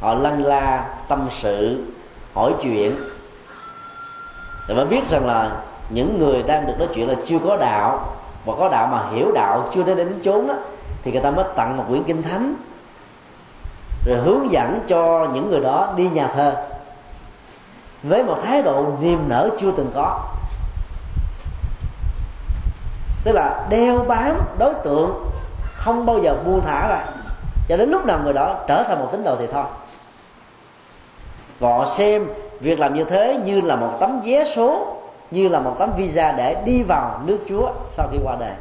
[0.00, 1.84] Họ lăn la tâm sự
[2.34, 2.96] hỏi chuyện
[4.72, 5.50] thì mới biết rằng là
[5.88, 9.32] những người đang được nói chuyện là chưa có đạo và có đạo mà hiểu
[9.34, 10.54] đạo, chưa đến đến chốn đó
[11.02, 12.54] thì người ta mới tặng một quyển kinh thánh,
[14.06, 16.54] rồi hướng dẫn cho những người đó đi nhà thơ
[18.02, 20.20] với một thái độ niềm nở chưa từng có.
[23.24, 25.30] Tức là đeo bám đối tượng,
[25.74, 27.04] không bao giờ buông thả lại.
[27.68, 29.64] Cho đến lúc nào người đó trở thành một tín đồ thì thôi.
[31.60, 32.26] Họ xem
[32.62, 34.96] việc làm như thế như là một tấm vé số,
[35.30, 38.52] như là một tấm visa để đi vào nước chúa sau khi qua đời.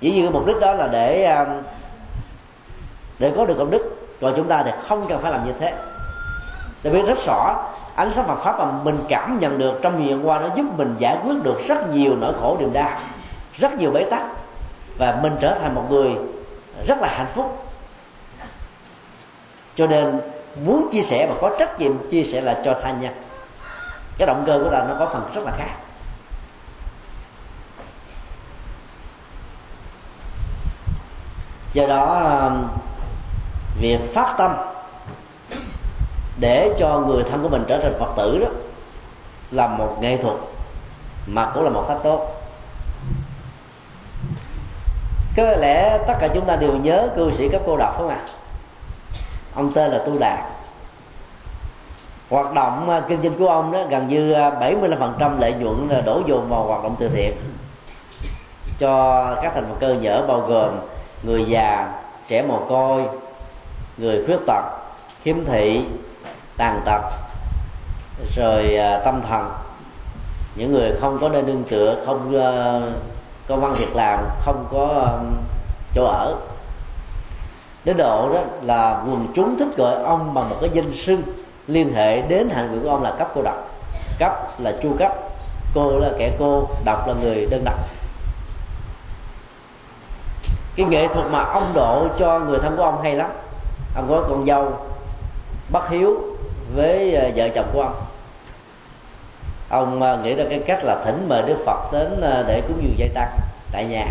[0.00, 1.48] Chỉ như cái mục đích đó là để um,
[3.18, 3.96] để có được công đức.
[4.20, 5.74] Còn chúng ta thì không cần phải làm như thế.
[6.82, 10.18] Tại biết rất rõ, ánh sáng Phật pháp mà mình cảm nhận được trong nhiều
[10.24, 12.98] qua nó giúp mình giải quyết được rất nhiều nỗi khổ, niềm đau,
[13.54, 14.22] rất nhiều bế tắc.
[14.98, 16.10] Và mình trở thành một người
[16.86, 17.66] rất là hạnh phúc.
[19.74, 20.20] Cho nên
[20.64, 23.14] muốn chia sẻ và có trách nhiệm chia sẻ là cho tha nhân.
[24.18, 25.70] Cái động cơ của ta nó có phần rất là khác.
[31.72, 32.68] Do đó um,
[33.80, 34.56] việc phát tâm
[36.40, 38.48] để cho người thân của mình trở thành phật tử đó
[39.50, 40.36] là một nghệ thuật
[41.26, 42.26] mà cũng là một cách tốt.
[45.36, 48.20] Có lẽ tất cả chúng ta đều nhớ cư sĩ cấp cô độc không ạ?
[48.26, 48.39] à?
[49.54, 50.38] Ông tên là tu đạt.
[52.30, 56.00] Hoạt động à, kinh doanh của ông đó gần như à, 75% lợi nhuận à,
[56.00, 57.32] đổ dồn vào hoạt động từ thiện.
[58.78, 60.78] Cho các thành phần cơ nhở bao gồm
[61.22, 61.92] người già,
[62.28, 63.04] trẻ mồ côi,
[63.96, 64.64] người khuyết tật,
[65.22, 65.84] khiếm thị,
[66.56, 67.00] tàn tật,
[68.36, 69.50] rồi tâm thần.
[70.54, 72.32] Những người không có nơi nương tựa, không
[73.48, 75.18] có văn việc làm, không có
[75.94, 76.36] chỗ ở
[77.84, 81.22] đến độ đó là quần chúng thích gọi ông bằng một cái danh xưng
[81.66, 83.70] liên hệ đến hạng ngữ của ông là cấp cô độc.
[84.18, 85.12] Cấp là chu cấp,
[85.74, 87.78] cô là kẻ cô, độc là người đơn độc.
[90.76, 93.30] Cái nghệ thuật mà ông độ cho người thân của ông hay lắm.
[93.96, 94.72] Ông có con dâu
[95.72, 96.16] bất hiếu
[96.74, 97.94] với ờ, vợ chồng của ông.
[99.68, 102.82] Ông ờ, nghĩ ra cái cách là thỉnh mời đức phật đến ờ, để cúng
[102.82, 103.36] dường dây tăng
[103.72, 104.06] tại nhà.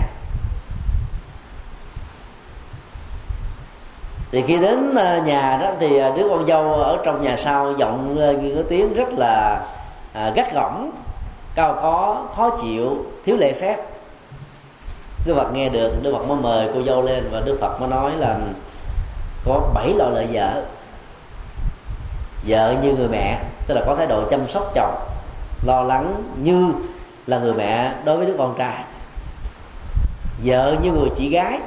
[4.32, 7.73] Thì khi đến ờ, nhà đó thì ờ, đứa con dâu ở trong nhà sau
[7.77, 9.61] giọng ờ, như có tiếng rất là
[10.13, 10.91] à, gắt gỏng
[11.55, 13.77] cao có khó chịu thiếu lễ phép.
[15.25, 17.89] Đức phật nghe được đức phật mới mời cô dâu lên và đức phật mới
[17.89, 18.38] nói là
[19.45, 20.63] có bảy loại lợi vợ.
[22.47, 24.95] Vợ như người mẹ tức là có thái độ chăm sóc chồng
[25.65, 26.73] lo lắng như
[27.27, 28.84] là người mẹ đối với đứa con trai.
[30.43, 31.59] Vợ như người chị gái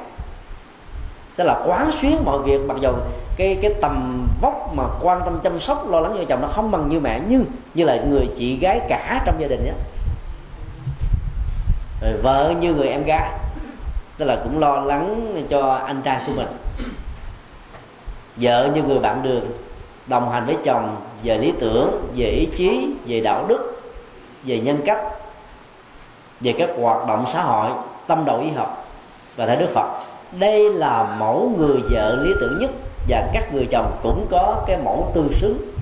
[1.37, 2.91] tức là quán xuyến mọi việc, mặc dù
[3.37, 6.71] cái cái tầm vóc mà quan tâm chăm sóc, lo lắng cho chồng nó không
[6.71, 9.73] bằng như mẹ, nhưng như là người chị gái cả trong gia đình nhé.
[12.03, 13.31] Rồi vợ như người em gái.
[14.19, 16.47] Tức là cũng lo lắng cho anh trai của mình.
[18.37, 19.45] Vợ như người bạn đường,
[20.07, 23.83] đồng hành với chồng về lý tưởng, về ý chí, về đạo đức,
[24.45, 25.01] về nhân cách,
[26.41, 27.71] về các hoạt động xã hội,
[28.07, 28.87] tâm đầu ý học
[29.37, 29.89] và thể đức phật
[30.33, 32.71] đây là mẫu người vợ lý tưởng nhất
[33.09, 35.75] và các người chồng cũng có cái mẫu tương xứng.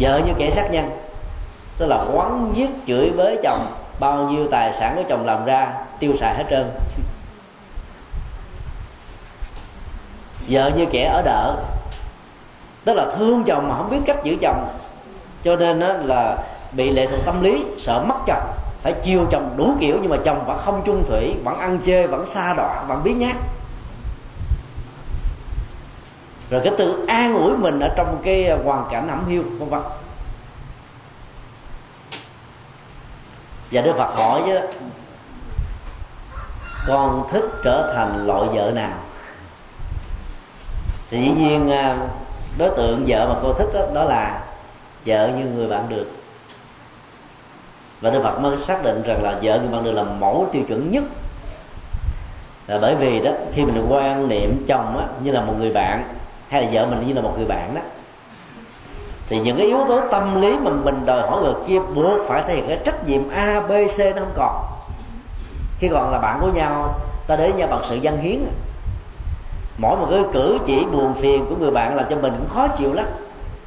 [0.00, 0.90] Vợ như kẻ sát nhân,
[1.78, 3.66] tức là quán giết chửi với chồng,
[4.00, 6.70] bao nhiêu tài sản của chồng làm ra, tiêu xài hết trơn.
[10.48, 11.56] Vợ như kẻ ở đợ,
[12.84, 14.68] tức là thương chồng mà không biết cách giữ chồng,
[15.44, 16.38] cho nên đó là
[16.72, 20.16] bị lệ thuộc tâm lý, sợ mất chồng phải chiều chồng đủ kiểu nhưng mà
[20.24, 23.36] chồng vẫn không chung thủy vẫn ăn chơi vẫn xa đọa vẫn biến nhát.
[26.50, 29.80] Rồi cái tự an ủi mình ở trong cái hoàn cảnh ẩm hiu vân vân.
[33.72, 34.60] Và đức phật hỏi chứ
[36.86, 38.98] con thích trở thành loại vợ nào?
[41.10, 41.98] Thì dĩ nhiên à,
[42.58, 44.44] đối tượng vợ mà cô thích đó, đó là
[45.06, 46.06] vợ như người bạn được
[48.00, 50.62] và đức phật mới xác định rằng là vợ người bạn được là mẫu tiêu
[50.68, 51.04] chuẩn nhất.
[52.66, 56.04] Là bởi vì đó khi mình quan niệm chồng á, như là một người bạn
[56.48, 57.80] hay là vợ mình như là một người bạn đó
[59.28, 62.42] thì những cái yếu tố tâm lý mà mình đòi hỏi người kia buộc phải
[62.46, 64.64] thể hiện cái trách nhiệm a b c nó không còn.
[65.78, 66.94] Khi còn là bạn của nhau
[67.26, 68.38] ta đến nhau bằng sự dân hiến.
[69.78, 72.68] Mỗi một cái cử chỉ buồn phiền của người bạn làm cho mình cũng khó
[72.68, 73.06] chịu lắm.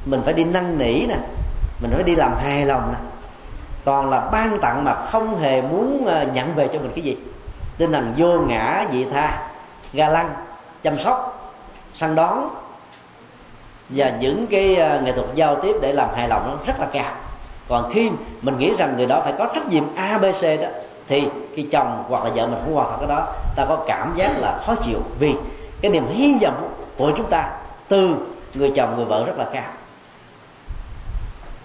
[0.06, 1.16] Mình phải đi năn nỉ nè
[1.82, 2.98] mình phải đi làm hài lòng nè
[3.84, 7.16] toàn là ban tặng mà không hề muốn ờ, nhận về cho mình cái gì.
[7.78, 9.48] Tinh thần vô ngã dị tha,
[9.92, 10.30] ga lăng,
[10.82, 11.50] chăm sóc,
[11.94, 12.48] săn đón.
[13.88, 16.86] Và những cái ờ, nghệ thuật giao tiếp để làm hài lòng nó rất là
[16.92, 17.12] cao.
[17.68, 18.10] Còn khi
[18.42, 20.68] mình nghĩ rằng người đó phải có trách nhiệm abc đó,
[21.08, 23.26] thì khi chồng hoặc là vợ mình không hoàn thành cái đó,
[23.56, 25.34] ta có cảm giác là khó chịu vì
[25.80, 27.50] cái niềm hy vọng của chúng ta
[27.88, 28.14] từ
[28.54, 29.64] người chồng người vợ rất là cao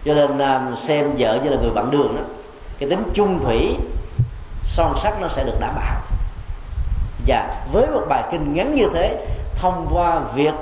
[0.05, 2.21] cho nên um, xem vợ như là người bạn đường đó,
[2.79, 3.75] cái tính chung thủy,
[4.63, 6.01] son sắc nó sẽ được đảm bảo.
[7.27, 10.53] Và với một bài kinh ngắn như thế, thông qua việc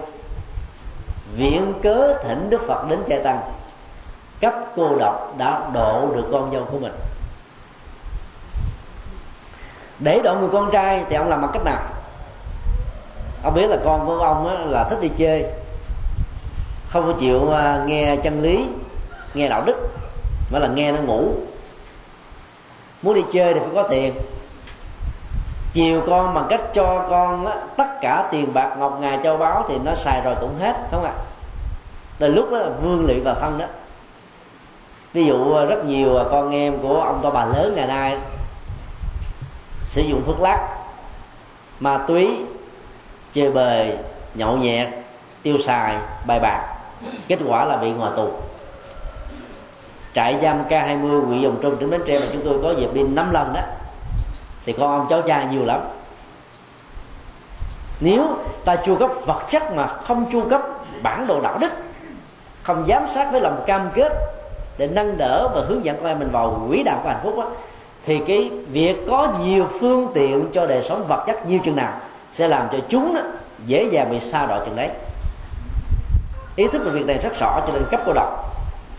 [1.36, 3.40] viện cớ thỉnh đức phật đến trai tăng,
[4.42, 6.94] cấp cô độc đã độ được con dâu của mình.
[10.00, 11.80] Để độ người con trai thì ông làm bằng cách nào?
[13.44, 15.46] Ông biết là con của ông là thích đi chơi,
[16.88, 18.68] không có chịu à, nghe chân lý
[19.38, 19.76] nghe đạo đức
[20.52, 21.32] mà là nghe nó ngủ.
[23.02, 24.14] Muốn đi chơi thì phải có tiền.
[25.74, 29.66] Chiều con bằng cách cho con á, tất cả tiền bạc ngọc ngà châu báu
[29.68, 31.14] thì nó xài rồi cũng hết không ạ?
[32.20, 32.28] À?
[32.28, 33.66] lúc đó là vương lụy và thân đó.
[35.14, 38.18] Ví dụ à, rất nhiều à, con em của ông to bà lớn ngày nay
[39.86, 40.78] sử dụng thuốc lắc
[41.80, 42.38] ma túy
[43.32, 43.98] chơi bời
[44.34, 44.88] nhậu nhẹt
[45.44, 45.96] tiêu xài
[46.28, 46.78] bài bạc
[47.28, 48.30] kết quả là bị ngồi tù
[50.18, 53.04] trại giam K20 huyện Dòng Trung tỉnh Bến Tre mà chúng tôi có dịp đi
[53.04, 53.62] 5 lần đó
[54.66, 55.82] thì con ông cháu cha nhiều lắm.
[58.00, 60.62] Nếu ta chu cấp vật chất mà không chu cấp
[61.02, 61.70] bản đồ đạo đức
[62.64, 64.14] không giám sát với lòng cam kết
[64.78, 67.34] để nâng đỡ và hướng dẫn con em mình vào quỹ đạo của hạnh phúc
[67.38, 67.46] đó,
[68.06, 71.94] thì cái việc có nhiều phương tiện cho đời sống vật chất nhiều chừng nào
[72.32, 73.22] sẽ làm cho chúng đó,
[73.66, 74.90] dễ dàng bị sa đọa chừng đấy.
[76.56, 78.57] Ý thức về việc này rất rõ cho nên cấp cô độc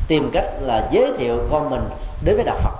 [0.08, 1.82] tìm cách là giới thiệu con mình
[2.24, 2.74] đến với đạo phật.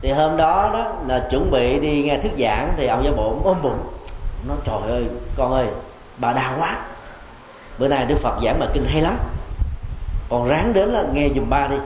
[0.00, 3.36] Thì hôm đó đó là chuẩn bị đi nghe thuyết giảng thì ông giáo bộ
[3.44, 3.78] ôm bụng
[4.48, 5.04] nó trời ơi
[5.36, 5.66] con ơi
[6.16, 6.76] bà đau quá.
[7.78, 9.16] Bữa nay đức phật giảng bài kinh hay lắm.
[10.28, 11.76] Còn ráng đến là nghe dùm ba đi.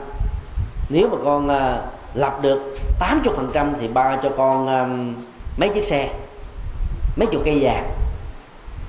[0.89, 4.87] Nếu mà con uh, lập được 80% thì ba cho con à,
[5.57, 6.09] mấy chiếc xe
[7.17, 7.91] mấy chục cây vàng.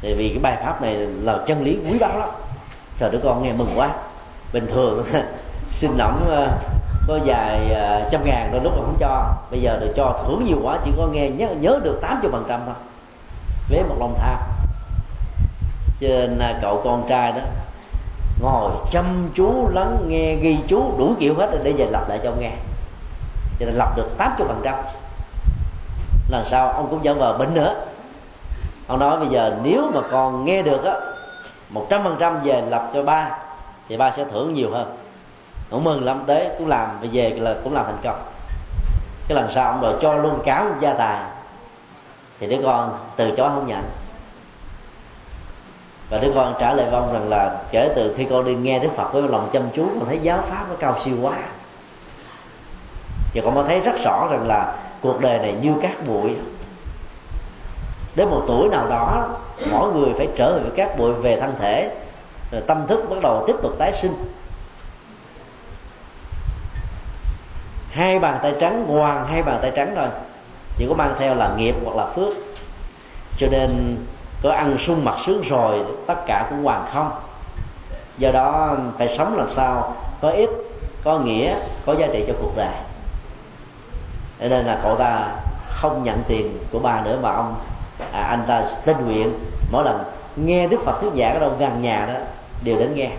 [0.02, 2.30] Thì vì cái bài pháp này là chân lý quý báu lắm.
[2.98, 3.90] Trời đứa con nghe mừng quá
[4.54, 5.04] bình thường.
[5.70, 6.48] Xin lỏng
[7.08, 7.76] có vài
[8.12, 9.34] trăm ngàn đôi lúc mà không cho.
[9.52, 12.46] Bây giờ được cho thưởng nhiều quá chỉ có nghe nhớ, nhớ được 80% phần
[12.48, 12.76] trăm thôi.
[13.70, 14.38] Với một lòng tham
[16.00, 17.42] trên ờ, cậu con trai đó
[18.42, 22.30] ngồi chăm chú lắng nghe ghi chú đủ kiểu hết để về lập lại cho
[22.30, 22.52] ông nghe.
[23.60, 24.76] Cho nên lập được 80% phần trăm.
[26.30, 27.86] Lần sau ông cũng dẫn vào bệnh nữa.
[28.88, 30.94] Ông nói bây giờ nếu mà còn nghe được á
[31.70, 33.30] một trăm phần trăm về lập cho ba
[33.90, 34.98] thì ba sẽ thưởng nhiều hơn.
[35.70, 38.22] Cũng mừng lắm, tới cũng làm về về là cũng làm thành công.
[39.28, 41.20] Cái lần sau ông rồi cho luôn cáo gia tài.
[42.40, 43.84] Thì đứa con từ chối không nhận.
[46.10, 48.90] Và đứa con trả lời vong rằng là kể từ khi con đi nghe đức
[48.96, 51.38] phật với lòng chăm chú, con thấy giáo pháp nó cao siêu quá.
[53.36, 56.36] Và con mới thấy rất rõ rằng là cuộc đời này như cát bụi.
[58.16, 59.28] Đến một tuổi nào đó,
[59.72, 61.92] mỗi người phải trở về với cát bụi về thân thể
[62.54, 64.16] rồi tâm thức bắt đầu tiếp tục tái sinh.
[67.92, 70.08] Hai bàn tay trắng hoàn hai bàn tay trắng thôi
[70.78, 72.34] chỉ có mang theo là nghiệp hoặc là phước.
[73.38, 73.98] Cho nên
[74.44, 77.12] có ăn sung mặt sướng rồi tất cả cũng hoàn không.
[78.18, 80.50] Do đó phải sống làm sao có ít
[81.04, 82.76] có nghĩa có giá trị cho cuộc đời.
[84.42, 85.28] Cho nên là cậu ta
[85.68, 87.56] không nhận tiền của bà nữa mà ông
[88.12, 89.40] à, anh ta tình nguyện
[89.72, 90.04] mỗi lần
[90.36, 92.20] nghe đức phật thuyết giảng ở đâu gần nhà đó
[92.64, 93.10] đều đến nghe.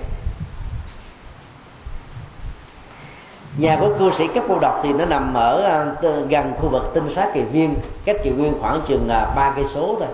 [3.58, 5.86] Nhà của cư sĩ cấp cô độc thì nó nằm ở à,
[6.28, 7.74] gần khu vực tinh sát kỳ viên,
[8.04, 10.08] cách kỳ viên khoảng chừng à, ba cây số thôi.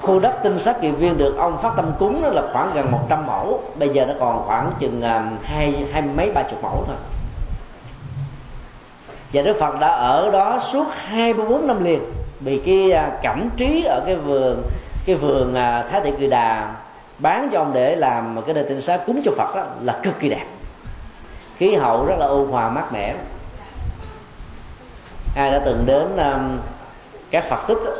[0.00, 2.90] Khu đất tinh sát kỳ viên được ông phát tâm cúng đó là khoảng gần
[2.90, 6.84] 100 mẫu, bây giờ nó còn khoảng chừng à, hai hai mấy ba chục mẫu
[6.86, 6.96] thôi.
[9.32, 12.00] Và Đức Phật đã ở đó suốt 24 năm liền,
[12.40, 14.62] vì cái cảm trí ở cái vườn
[15.08, 16.74] cái vườn à, Thái Thị Kỳ Đà
[17.18, 20.14] bán cho ông để làm cái nơi tinh xá cúng cho phật đó là cực
[20.20, 20.46] kỳ đẹp.
[21.56, 23.14] Khí hậu rất là ôn hòa mát mẻ.
[25.36, 26.58] Ai đã từng đến um,
[27.30, 27.92] các phật tích đó,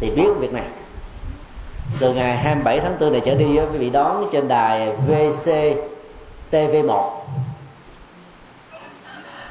[0.00, 0.64] thì biết việc này.
[1.98, 5.50] Từ ngày 27 tháng 4 này trở đi quý vị đón trên đài VC
[6.50, 7.10] TV1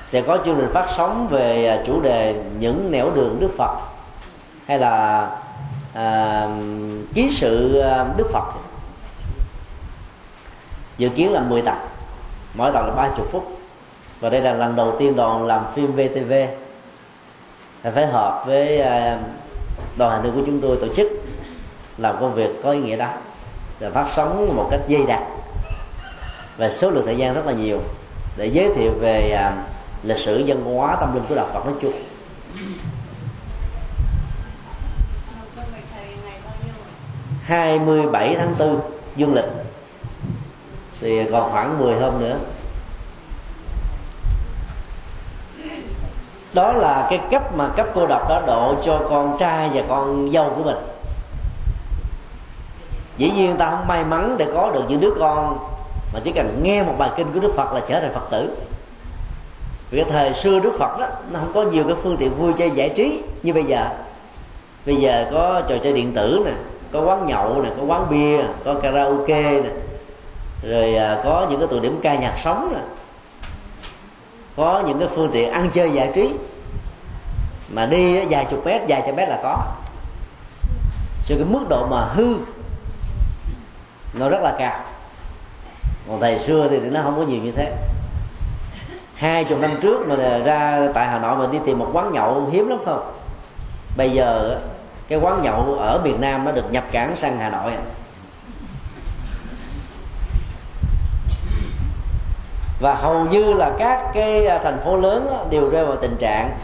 [0.07, 3.77] sẽ có chương trình phát sóng về à, chủ đề những nẻo đường Đức Phật
[4.67, 5.29] hay là
[5.93, 6.47] Ờ, à,
[7.13, 8.43] ký sự ờ, Đức Phật.
[10.97, 11.77] Dự kiến là 10 tập
[12.53, 13.57] mỗi tập là 30 phút.
[14.19, 16.33] Và đây là lần đầu tiên đoàn làm phim VTV
[17.83, 19.17] là phải hợp với ờ,
[19.97, 21.07] đoàn hành hương của chúng tôi tổ chức
[21.97, 23.07] làm công việc có ý nghĩa đó.
[23.79, 25.21] Là phát sóng một cách dây đặc
[26.57, 27.79] và số lượng thời gian rất là nhiều
[28.37, 29.39] để giới thiệu về
[30.03, 31.93] lịch sử văn hóa tâm linh của đạo Phật nói chung.
[37.43, 38.79] 27 tháng 4
[39.15, 39.45] dương lịch.
[41.01, 42.37] Thì còn khoảng 10 hôm nữa.
[46.53, 50.31] Đó là cái cấp mà cấp cô độc đó độ cho con trai và con
[50.33, 50.77] dâu của mình.
[53.17, 55.57] Dĩ nhiên ta không may mắn để có được những đứa con,
[56.13, 58.55] mà chỉ cần nghe một bài kinh của đức phật là trở thành phật tử.
[59.89, 62.53] Vì cái thời xưa đức phật đó, nó không có nhiều cái phương tiện vui
[62.57, 63.87] chơi giải trí như bây giờ.
[64.85, 66.51] Bây giờ có trò chơi điện tử nè
[66.93, 69.69] có quán nhậu nè, có quán bia, có karaoke nè.
[70.63, 72.81] Rồi à, có những cái tụ điểm ca nhạc sống nè.
[74.57, 76.33] Có những cái phương tiện ăn chơi giải trí.
[77.69, 79.57] Mà đi vài chục mét, vài trăm mét là có.
[81.25, 82.35] Cho cái mức độ mà hư,
[84.13, 84.79] nó rất là cao.
[86.09, 87.75] Còn thầy xưa thì nó không có nhiều như thế.
[89.15, 92.49] Hai chục năm trước mà ra tại hà nội mà đi tìm một quán nhậu
[92.51, 93.11] hiếm lắm không?
[93.97, 94.59] Bây giờ
[95.07, 97.71] cái quán nhậu ở miền nam nó được nhập cảng sang hà nội.
[102.79, 106.57] Và hầu như là các cái à, thành phố lớn đều rơi vào tình trạng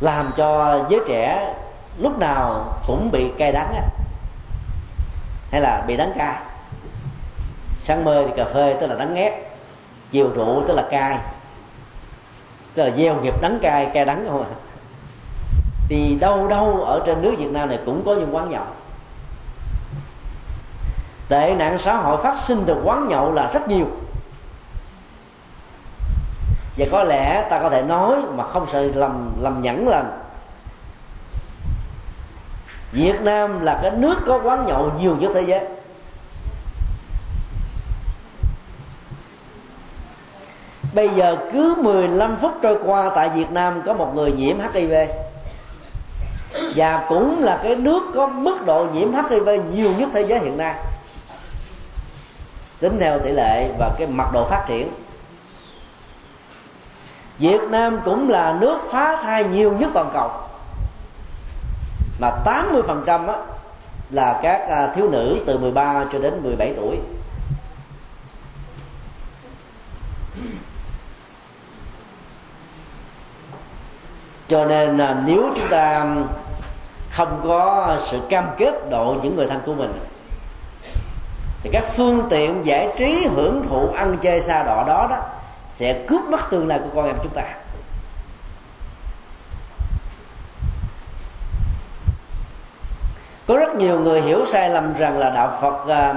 [0.00, 1.54] làm cho giới trẻ
[1.98, 3.74] lúc nào cũng bị cay đắng
[5.50, 6.34] hay là bị đắng cay
[7.78, 9.32] sáng mơ thì cà phê tức là đắng ngét,
[10.10, 11.18] chiều rượu tức là cay,
[12.74, 14.63] tức là gieo nghiệp đắng cay cay đắng không à
[15.88, 18.66] thì đâu đâu ở trên nước Việt Nam này cũng có những quán nhậu.
[21.28, 23.86] Tệ nạn xã hội phát sinh từ quán nhậu là rất nhiều.
[26.78, 30.04] Và có lẽ ta có thể nói mà không sợ lầm lầm nhẫn là
[32.92, 35.66] Việt Nam là cái nước có quán nhậu nhiều nhất thế giới.
[40.94, 44.92] Bây giờ cứ 15 phút trôi qua tại Việt Nam có một người nhiễm HIV
[46.74, 50.56] và cũng là cái nước có mức độ nhiễm HIV nhiều nhất thế giới hiện
[50.56, 50.74] nay.
[52.78, 54.88] Tính theo tỷ lệ và cái mặt độ phát triển.
[57.38, 60.30] Việt Nam cũng là nước phá thai nhiều nhất toàn cầu.
[62.20, 63.36] Mà 80% á,
[64.10, 66.98] là các à, thiếu nữ từ 13 cho đến 17 tuổi.
[74.48, 76.06] Cho nên nếu chúng ta
[77.14, 79.92] không có sự cam kết độ những người thân của mình.
[81.62, 85.22] Thì các phương tiện giải trí hưởng thụ ăn chơi xa đỏ đó đó
[85.68, 87.42] sẽ cướp mất tương lai của con em chúng ta.
[93.46, 96.14] Có rất nhiều người hiểu sai lầm rằng là đạo phật à,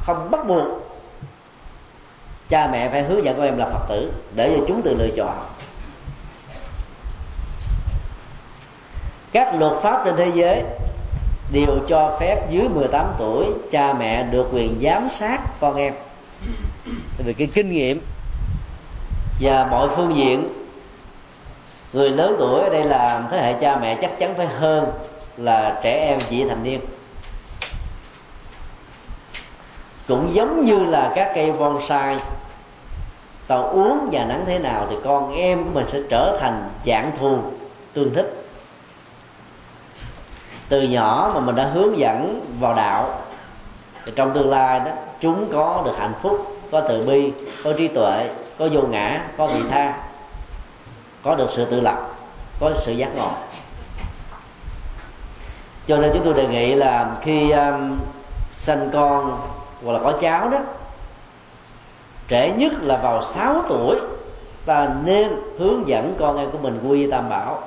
[0.00, 0.66] không bắt buộc
[2.48, 5.08] cha mẹ phải hướng dẫn con em là phật tử để cho chúng tự lựa
[5.16, 5.34] chọn.
[9.32, 10.62] Các luật pháp trên thế giới
[11.52, 15.94] đều cho phép dưới 18 tuổi cha mẹ được quyền giám sát con em.
[17.18, 18.00] Vì cái kinh nghiệm
[19.40, 20.48] và mọi phương diện,
[21.92, 24.92] người lớn tuổi ở đây là thế hệ cha mẹ chắc chắn phải hơn
[25.36, 26.80] là trẻ em chỉ thành niên.
[30.08, 32.16] Cũng giống như là các cây bonsai,
[33.46, 37.10] tàu uống và nắng thế nào thì con em của mình sẽ trở thành dạng
[37.18, 37.38] thù
[37.92, 38.39] tương thích
[40.70, 43.18] từ nhỏ mà mình đã hướng dẫn vào đạo
[44.04, 44.90] thì trong tương lai đó
[45.20, 47.32] chúng có được hạnh phúc có từ bi
[47.64, 49.94] có trí tuệ có vô ngã có vị tha
[51.22, 52.10] có được sự tự lập
[52.60, 53.30] có sự giác ngộ.
[55.86, 57.98] Cho nên chúng tôi đề nghị là khi um,
[58.56, 59.40] sanh con
[59.84, 60.58] hoặc là có cháu đó
[62.28, 63.96] trễ nhất là vào 6 tuổi
[64.66, 67.62] ta nên hướng dẫn con em của mình quy tam bảo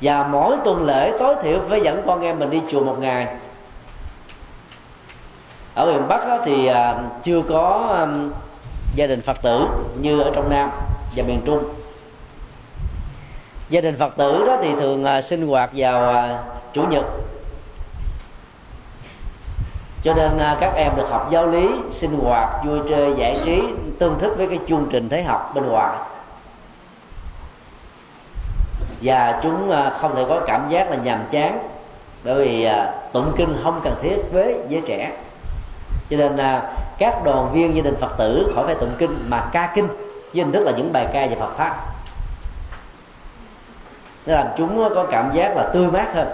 [0.00, 3.26] và mỗi tuần lễ tối thiểu phải dẫn con em mình đi chùa một ngày.
[5.74, 7.96] Ở miền bắc đó thì à, chưa có
[8.94, 9.66] gia đình phật tử
[10.00, 10.70] như ở trong nam
[11.16, 11.64] và miền trung.
[13.70, 16.42] Gia đình phật tử đó thì thường à, sinh hoạt vào à,
[16.72, 17.04] chủ nhật.
[20.02, 20.30] Cho nên
[20.60, 23.62] các em được học giáo lý, sinh hoạt, vui chơi, giải trí,
[23.98, 25.98] tương thích với cái chương trình thế học bên ngoài
[29.02, 31.68] và chúng à, không thể có cảm giác là nhàm chán
[32.24, 35.12] bởi vì à, tụng kinh không cần thiết với giới trẻ.
[36.10, 36.62] Cho nên à,
[36.98, 40.44] các đoàn viên gia đình phật tử khỏi phải tụng kinh mà ca kinh với
[40.44, 41.76] hình thức là những bài ca về phật pháp.
[44.26, 46.28] Để làm chúng có cảm giác là tươi mát hơn.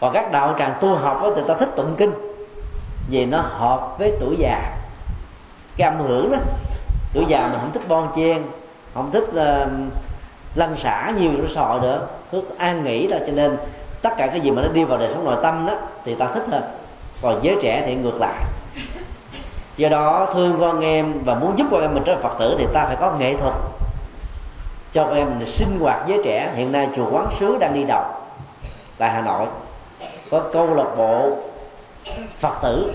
[0.00, 2.12] Còn các đạo tràng tu học thì ta thích tụng kinh
[3.10, 4.76] vì nó hợp với tuổi già.
[5.76, 6.38] Cái âm hưởng đó
[7.14, 8.42] tuổi già mình không thích bon chen
[8.94, 9.68] không thích uh,
[10.54, 12.06] lăn xả nhiều trong xã hội nữa.
[12.32, 13.56] Cứ an nghỉ đó cho nên
[14.02, 15.74] tất cả cái gì mà nó đi vào đời sống nội tâm đó,
[16.04, 16.62] thì ta thích hơn.
[17.22, 18.44] Còn giới trẻ thì ngược lại.
[19.76, 22.56] Do đó, thương con em và muốn giúp con em mình trở thành phật tử
[22.58, 23.54] thì ta phải có nghệ thuật
[24.92, 26.52] cho con em mình sinh hoạt giới trẻ.
[26.54, 28.04] Hiện nay chùa quán sứ đang đi đầu
[28.98, 29.46] tại hà nội.
[30.30, 31.36] Có câu lạc bộ
[32.38, 32.92] phật tử.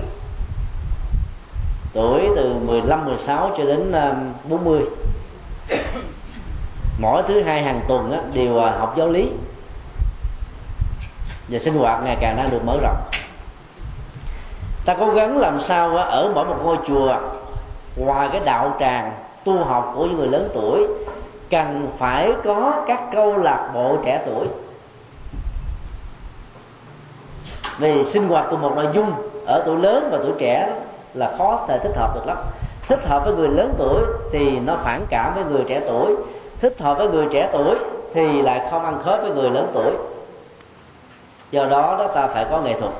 [1.93, 4.81] Tuổi từ 15 16 cho đến um, 40
[6.97, 9.29] mỗi thứ hai hàng tuần á, đều à, học giáo lý.
[11.49, 12.97] Và sinh hoạt ngày càng đang được mở rộng.
[14.85, 17.15] Ta cố gắng làm sao à, ở mỗi một ngôi chùa
[17.95, 20.87] ngoài cái đạo tràng tu học của những người lớn tuổi
[21.49, 24.47] cần phải có các câu lạc bộ trẻ tuổi.
[27.77, 29.11] Vì sinh hoạt cùng một nội dung
[29.47, 30.73] ở tuổi lớn và tuổi trẻ
[31.13, 32.37] là khó thể thích hợp được lắm
[32.87, 36.15] thích hợp với người lớn tuổi thì nó phản cảm với người trẻ tuổi.
[36.59, 37.75] Thích hợp với người trẻ tuổi
[38.13, 39.91] thì lại không ăn khớp với người lớn tuổi.
[41.51, 42.91] Do đó đó ta phải có nghệ thuật.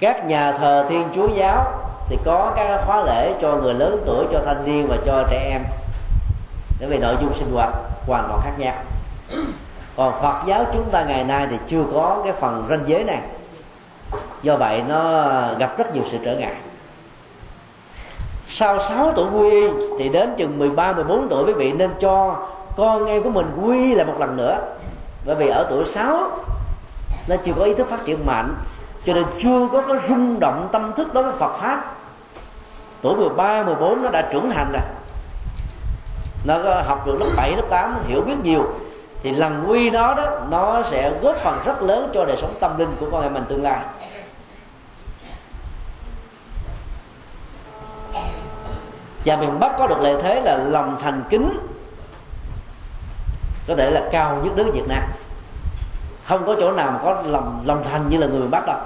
[0.00, 1.72] Các nhà thờ thiên chúa giáo
[2.08, 5.50] thì có các khóa lễ cho người lớn tuổi, cho thanh niên và cho trẻ
[5.52, 5.62] em.
[6.80, 7.72] Để vì nội dung sinh hoạt
[8.06, 8.74] hoàn toàn khác nhau.
[9.96, 13.20] Còn phật giáo chúng ta ngày nay thì chưa có cái phần ranh giới này.
[14.42, 15.22] Do vậy nó
[15.58, 16.54] gặp rất nhiều sự trở ngại
[18.48, 19.68] sau 6 tuổi quy
[19.98, 22.36] thì đến chừng 13 14 tuổi quý vị nên cho
[22.76, 24.58] con em của mình quy lại một lần nữa.
[25.26, 26.30] Bởi vì ở tuổi 6
[27.28, 28.54] nó chưa có ý thức phát triển mạnh
[29.06, 31.94] cho nên chưa có cái rung động tâm thức đối với Phật pháp.
[33.02, 34.82] Tuổi 13, 14 nó đã trưởng thành rồi.
[36.44, 38.64] Nó có học được lớp 7, lớp 8 hiểu biết nhiều.
[39.22, 42.78] Thì lần quy đó đó nó sẽ góp phần rất lớn cho đời sống tâm
[42.78, 43.78] linh của con em mình tương lai.
[49.28, 51.58] Và miền bắc có được lợi thế là lòng thành kính,
[53.68, 55.02] có thể là cao nhất nước việt nam.
[56.24, 58.78] Không có chỗ nào mà có lòng lòng thành như là người miền bắc đâu.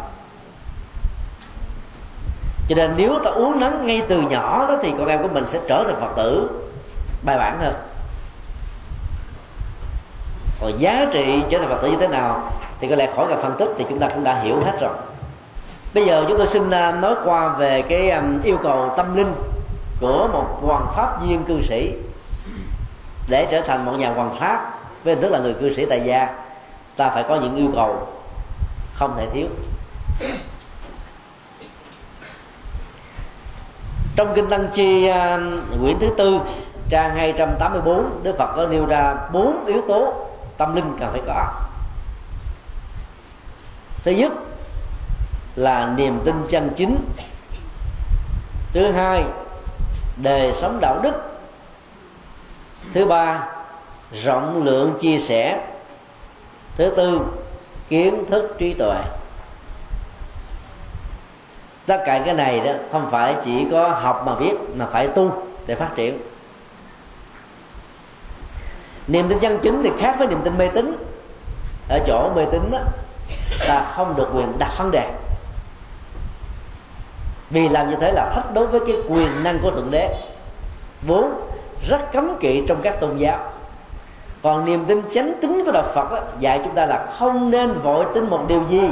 [2.68, 5.45] Cho nên nếu ta uống nắng ngay từ nhỏ đó thì con em của mình
[5.47, 6.49] sẽ trở thành phật tử,
[7.24, 7.74] bài bản hơn.
[10.61, 13.43] Còn giá trị trở thành phật tử như thế nào thì có lẽ khỏi cần
[13.43, 14.93] phân tích thì chúng ta cũng đã hiểu hết rồi.
[15.95, 19.34] Bây giờ chúng tôi xin à, nói qua về cái à, yêu cầu tâm linh
[20.03, 21.92] của một hoàng pháp viên cư sĩ
[23.28, 24.78] để trở thành một nhà hoàng pháp.
[25.05, 26.28] Với hình thức là người cư sĩ tại gia,
[26.96, 28.09] ta phải có những yêu cầu
[28.94, 29.46] không thể thiếu.
[34.16, 35.38] Trong kinh tăng chi à,
[35.80, 36.40] quyển thứ tư,
[36.88, 40.14] trang 284 Đức Phật có nêu ra bốn yếu tố
[40.57, 41.53] tâm linh cần phải có.
[44.05, 44.32] Thứ nhất
[45.57, 46.96] là niềm tin chân chính.
[48.72, 49.24] Thứ hai
[50.16, 51.12] đời sống đạo đức.
[52.94, 53.48] Thứ ba,
[54.12, 55.60] rộng lượng chia sẻ.
[56.76, 57.20] Thứ tư,
[57.88, 58.96] kiến thức trí tuệ.
[61.86, 65.42] Tất cả cái này đó không phải chỉ có học mà biết, mà phải tu
[65.66, 66.18] để phát triển.
[69.06, 70.96] Niềm tin chân chính thì khác với niềm tin mê tín.
[71.88, 72.78] Ở chỗ mê tín đó,
[73.68, 75.10] ta không được quyền đặt vấn đề
[77.53, 80.16] vì làm như thế là thách đối với cái quyền năng của thượng đế.
[81.07, 81.32] Vốn
[81.88, 83.38] rất cấm kỵ trong các tôn giáo.
[84.42, 87.72] Còn niềm tin chánh tính của đạo phật đó, dạy chúng ta là không nên
[87.72, 88.90] vội tin một điều gì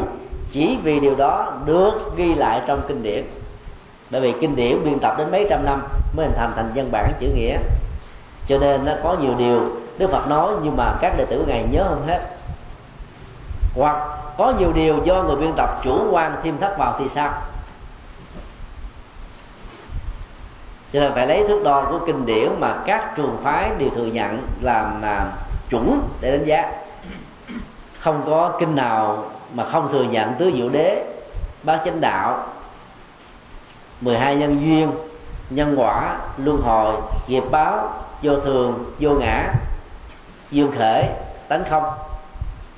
[0.51, 3.25] chỉ vì điều đó được ghi lại trong kinh điển.
[4.11, 5.83] Bởi vì kinh điển biên tập đến mấy trăm năm
[6.17, 7.57] mới hình thành thành văn bản chữ nghĩa.
[8.49, 9.61] Cho nên nó có nhiều điều
[9.99, 12.21] đức phật nói nhưng mà các đệ tử của ngài nhớ không hết.
[13.77, 13.97] Hoặc
[14.39, 17.33] có nhiều điều do người biên tập chủ quan thêm thắt vào thì sao?
[20.93, 24.07] Cho nên phải lấy thước đo của kinh điển mà các trường phái đều thừa
[24.07, 25.27] nhận làm à,
[25.71, 26.73] chuẩn để đánh giá.
[27.99, 29.25] Không có kinh nào
[29.55, 31.05] mà không thừa nhận tứ diệu đế
[31.63, 32.47] bát chánh đạo
[34.01, 34.91] 12 nhân duyên
[35.51, 36.95] nhân quả luân hồi
[37.27, 39.53] nghiệp báo vô thường vô ngã
[40.51, 41.09] dương khể
[41.49, 41.85] tánh không.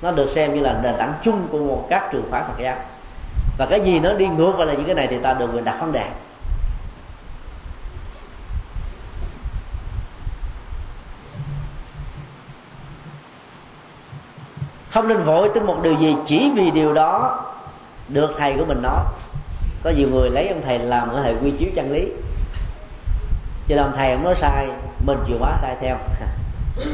[0.02, 2.76] Nó được xem như là nền tảng chung của một các trường phái Phật giáo.
[3.58, 5.64] Và cái gì nó đi ngược vào là những cái này thì ta được quyền
[5.64, 6.04] đặt vấn đề.
[14.92, 17.40] Không nên vội tin một điều gì chỉ vì điều đó
[18.08, 19.04] được thầy của mình nói.
[19.84, 22.08] Có nhiều người lấy ông thầy làm cái hệ quy chiếu chân lý.
[23.68, 24.68] Cho nên ông thầy ông nói sai,
[25.06, 25.96] mình chịu quá sai theo.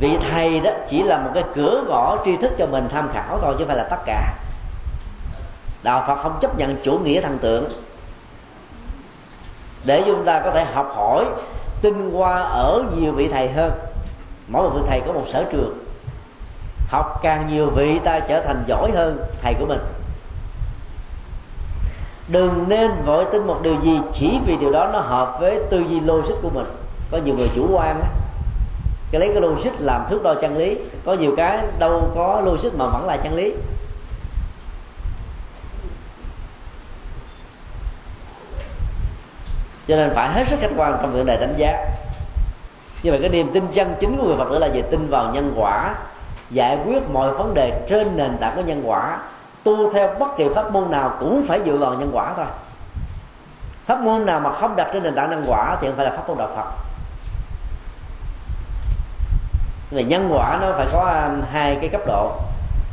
[0.00, 3.38] Vì thầy đó chỉ là một cái cửa gõ tri thức cho mình tham khảo
[3.38, 4.34] thôi, chứ không phải là tất cả.
[5.82, 7.68] Đạo phật không chấp nhận chủ nghĩa thần tượng.
[9.84, 11.24] Để chúng ta có thể học hỏi,
[11.82, 13.72] tinh hoa ở nhiều vị thầy hơn.
[14.48, 15.89] Mỗi một vị thầy có một sở trường
[16.90, 19.78] học càng nhiều vị ta trở thành giỏi hơn thầy của mình.
[22.28, 25.84] Đừng nên vội tin một điều gì chỉ vì điều đó nó hợp với tư
[25.88, 26.66] duy logic của mình.
[27.10, 28.08] Có nhiều người chủ quan á.
[29.10, 30.78] Cái lấy cái logic làm thước đo chân lý.
[31.04, 33.54] Có nhiều cái đâu có logic mà vẫn là chân lý.
[39.88, 41.86] Cho nên phải hết sức khách quan trong việc đề đánh giá.
[43.02, 44.82] Như vậy cái niềm tin chân chính của người phật tử là gì?
[44.90, 45.94] Tin vào nhân quả
[46.50, 49.18] giải quyết mọi vấn đề trên nền tảng của nhân quả.
[49.64, 52.46] Tu theo bất kỳ pháp môn nào cũng phải dựa vào nhân quả thôi.
[53.84, 56.10] Pháp môn nào mà không đặt trên nền tảng nhân quả thì không phải là
[56.10, 56.66] pháp môn đạo phật.
[59.90, 62.32] Về nhân quả nó phải có um, hai cái cấp độ.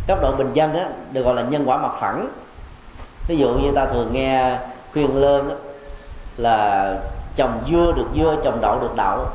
[0.07, 2.29] Cấp độ bình dân á được gọi là nhân quả mặt phẳng.
[3.27, 4.57] Ví dụ như ta thường nghe
[4.93, 5.55] khuyên lơn á,
[6.37, 6.93] là
[7.35, 9.25] trồng dưa được dưa trồng đậu được đậu.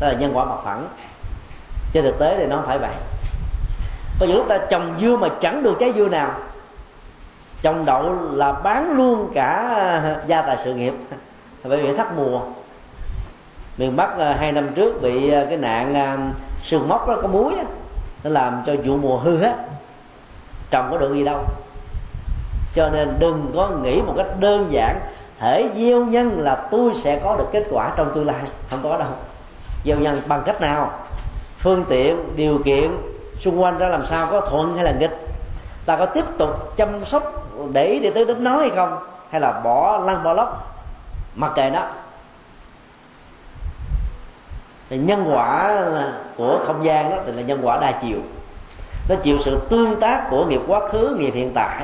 [0.00, 0.88] Đó là nhân quả mặt phẳng.
[1.92, 2.90] Trên thực tế thì nó không phải vậy
[4.20, 6.30] có những ta trồng dưa mà chẳng được trái dưa nào.
[7.62, 9.68] Trồng đậu là bán luôn cả
[10.02, 10.94] ờ, gia tài sự nghiệp.
[11.64, 12.40] Bởi vì thất mùa.
[13.78, 17.54] Miền bắc ờ, hai năm trước bị ờ, cái nạn sương móc đó có muối
[17.56, 17.62] đó,
[18.24, 19.54] nó làm cho vụ mùa hư hết.
[20.70, 21.44] Trồng có được gì đâu.
[22.74, 25.00] Cho nên đừng có nghĩ một cách đơn giản
[25.38, 28.42] thể gieo nhân là tôi sẽ có được kết quả trong tương lai.
[28.70, 29.08] Không có đâu.
[29.84, 30.92] Gieo nhân bằng cách nào?
[31.58, 32.90] Phương tiện điều kiện
[33.44, 35.16] xung quanh ra làm sao, có thuận hay là nghịch?
[35.86, 38.98] Ta có tiếp tục chăm sóc để để tới đến nó hay không?
[39.30, 40.76] Hay là bỏ lăn bỏ lóc?
[41.34, 41.86] Mặc kệ nó.
[44.90, 45.82] Thì nhân quả
[46.36, 48.18] của không gian đó thì là nhân quả đa chiều.
[49.08, 51.82] Nó chịu sự tương tác của nghiệp quá khứ, nghiệp hiện tại.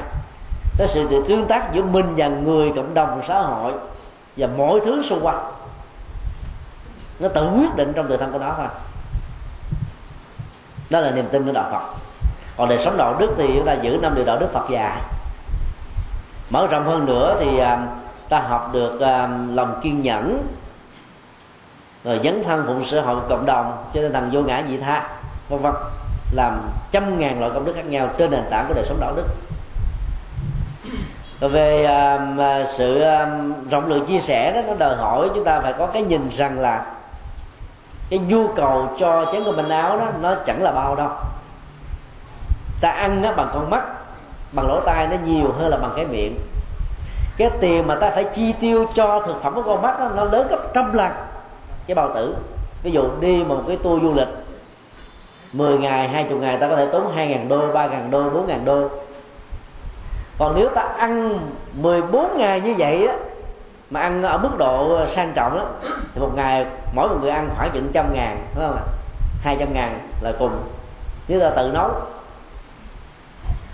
[0.78, 3.72] Cái sự tương tác giữa mình và người cộng đồng xã hội
[4.36, 5.52] và mọi thứ xung quanh.
[7.20, 8.66] Nó tự quyết định trong thời thân của nó thôi
[10.90, 11.82] đó là niềm tin của đạo phật.
[12.56, 14.96] Còn đời sống đạo đức thì chúng ta giữ năm điều đạo đức phật dạy.
[16.50, 17.86] Mở rộng hơn nữa thì à,
[18.28, 20.46] ta học được à, lòng kiên nhẫn
[22.04, 25.08] rồi dấn thân phụng sự hội cộng đồng cho nên thằng vô ngã dị tha
[25.48, 25.72] vân vân
[26.32, 26.60] làm
[26.90, 29.26] trăm ngàn loại công đức khác nhau trên nền tảng của đời sống đạo đức.
[31.40, 31.86] Về
[32.32, 33.04] uh, sự
[33.70, 36.58] rộng lượng chia sẻ đó nó đòi hỏi chúng ta phải có cái nhìn rằng
[36.58, 36.84] là
[38.10, 41.08] cái nhu cầu cho chén cơm manh áo đó nó chẳng là bao đâu.
[42.80, 43.82] Ta ăn nó bằng con mắt
[44.52, 46.38] bằng lỗ tai nó nhiều hơn là bằng cái miệng.
[47.36, 50.24] Cái tiền mà ta phải chi tiêu cho thực phẩm của con mắt đó, nó
[50.24, 51.12] lớn gấp trăm lần
[51.86, 52.36] cái bao tử.
[52.82, 54.28] Ví dụ đi một cái tour du lịch
[55.52, 58.88] 10 ngày 20 ngày ta có thể tốn 2.000 đô 3.000 đô 4.000 đô.
[60.38, 61.38] Còn nếu ta ăn
[61.72, 63.14] 14 ngày như vậy á
[63.90, 65.66] mà ăn ở mức độ sang trọng đó
[66.14, 68.82] thì một ngày mỗi một người ăn khoảng chừng trăm ngàn, phải không ạ?
[69.42, 70.62] Hai trăm ngàn là cùng.
[71.28, 71.90] Nếu ta tự nấu,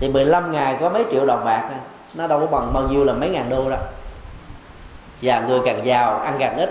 [0.00, 1.70] thì 15 ngày có mấy triệu đồng bạc
[2.14, 3.80] nó đâu có bằng bao nhiêu là mấy ngàn đô đâu.
[5.22, 6.70] Và người càng giàu, ăn càng ít.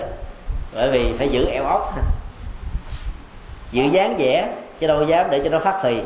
[0.74, 1.94] Bởi vì phải giữ eo ốc
[3.72, 6.00] giữ dáng vẻ, chứ đâu dám để cho nó phát phì.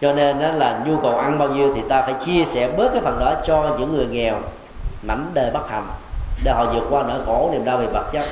[0.00, 2.88] Cho nên đó là nhu cầu ăn bao nhiêu thì ta phải chia sẻ bớt
[2.92, 4.34] cái phần đó cho những người nghèo
[5.02, 5.86] mảnh đề bất hạnh
[6.44, 8.24] để họ vượt qua nỗi khổ niềm đau về vật chất.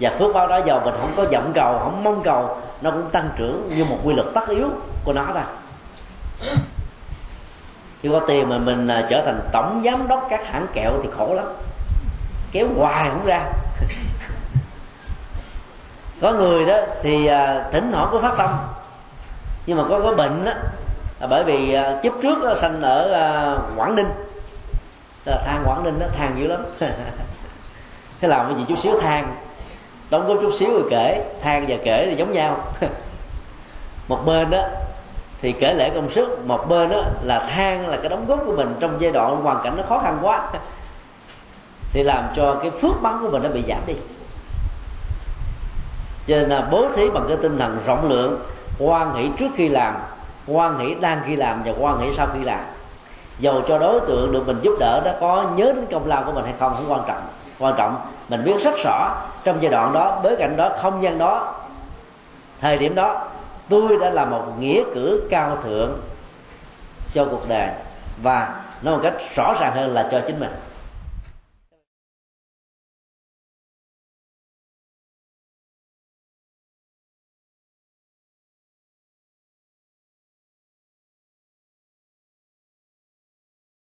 [0.00, 3.10] Và phước báo đó giàu mình không có vọng cầu không mong cầu nó cũng
[3.10, 4.68] tăng trưởng như một quy luật tất yếu
[5.04, 5.42] của nó thôi.
[8.02, 11.08] Khi có tiền mà mình à, trở thành tổng giám đốc các hãng kẹo thì
[11.16, 11.46] khổ lắm.
[12.52, 13.40] Kéo hoài không ra.
[16.20, 18.50] Có người đó thì tỉnh thỉnh thoảng có phát tâm.
[19.66, 20.52] Nhưng mà có có bệnh đó
[21.20, 24.25] là bởi vì à, kiếp trước đó, sanh ở quảng ninh
[25.26, 26.62] là than quảng ninh đó, than dữ lắm.
[28.20, 29.36] Thế làm cái gì chút xíu than,
[30.10, 31.24] đóng góp chút xíu rồi kể.
[31.42, 32.58] Than và kể thì giống nhau.
[34.08, 34.68] Một bên đó,
[35.42, 36.46] thì kể lễ công sức.
[36.46, 39.64] Một bên đó là than là cái đóng góp của mình trong giai đoạn hoàn
[39.64, 40.48] cảnh nó khó khăn quá.
[41.92, 43.94] Thì làm cho cái phước bắn của mình nó bị giảm đi.
[46.26, 48.40] Cho nên là bố thí bằng cái tinh thần rộng lượng
[48.78, 49.94] quan hỷ trước khi làm
[50.46, 52.60] quan hỷ đang khi làm và quan hỷ sau khi làm
[53.38, 56.32] dầu cho đối tượng được mình giúp đỡ đó có nhớ đến công lao của
[56.32, 57.22] mình hay không không quan trọng.
[57.58, 57.96] Quan trọng,
[58.28, 59.14] mình biết rất rõ
[59.44, 61.54] trong giai đoạn đó, bối cảnh đó, không gian đó,
[62.60, 63.24] thời điểm đó,
[63.68, 65.90] tôi đã làm một nghĩa cử cao thượng
[67.12, 67.68] cho cuộc đời
[68.22, 70.50] và nói một cách rõ ràng hơn là cho chính mình.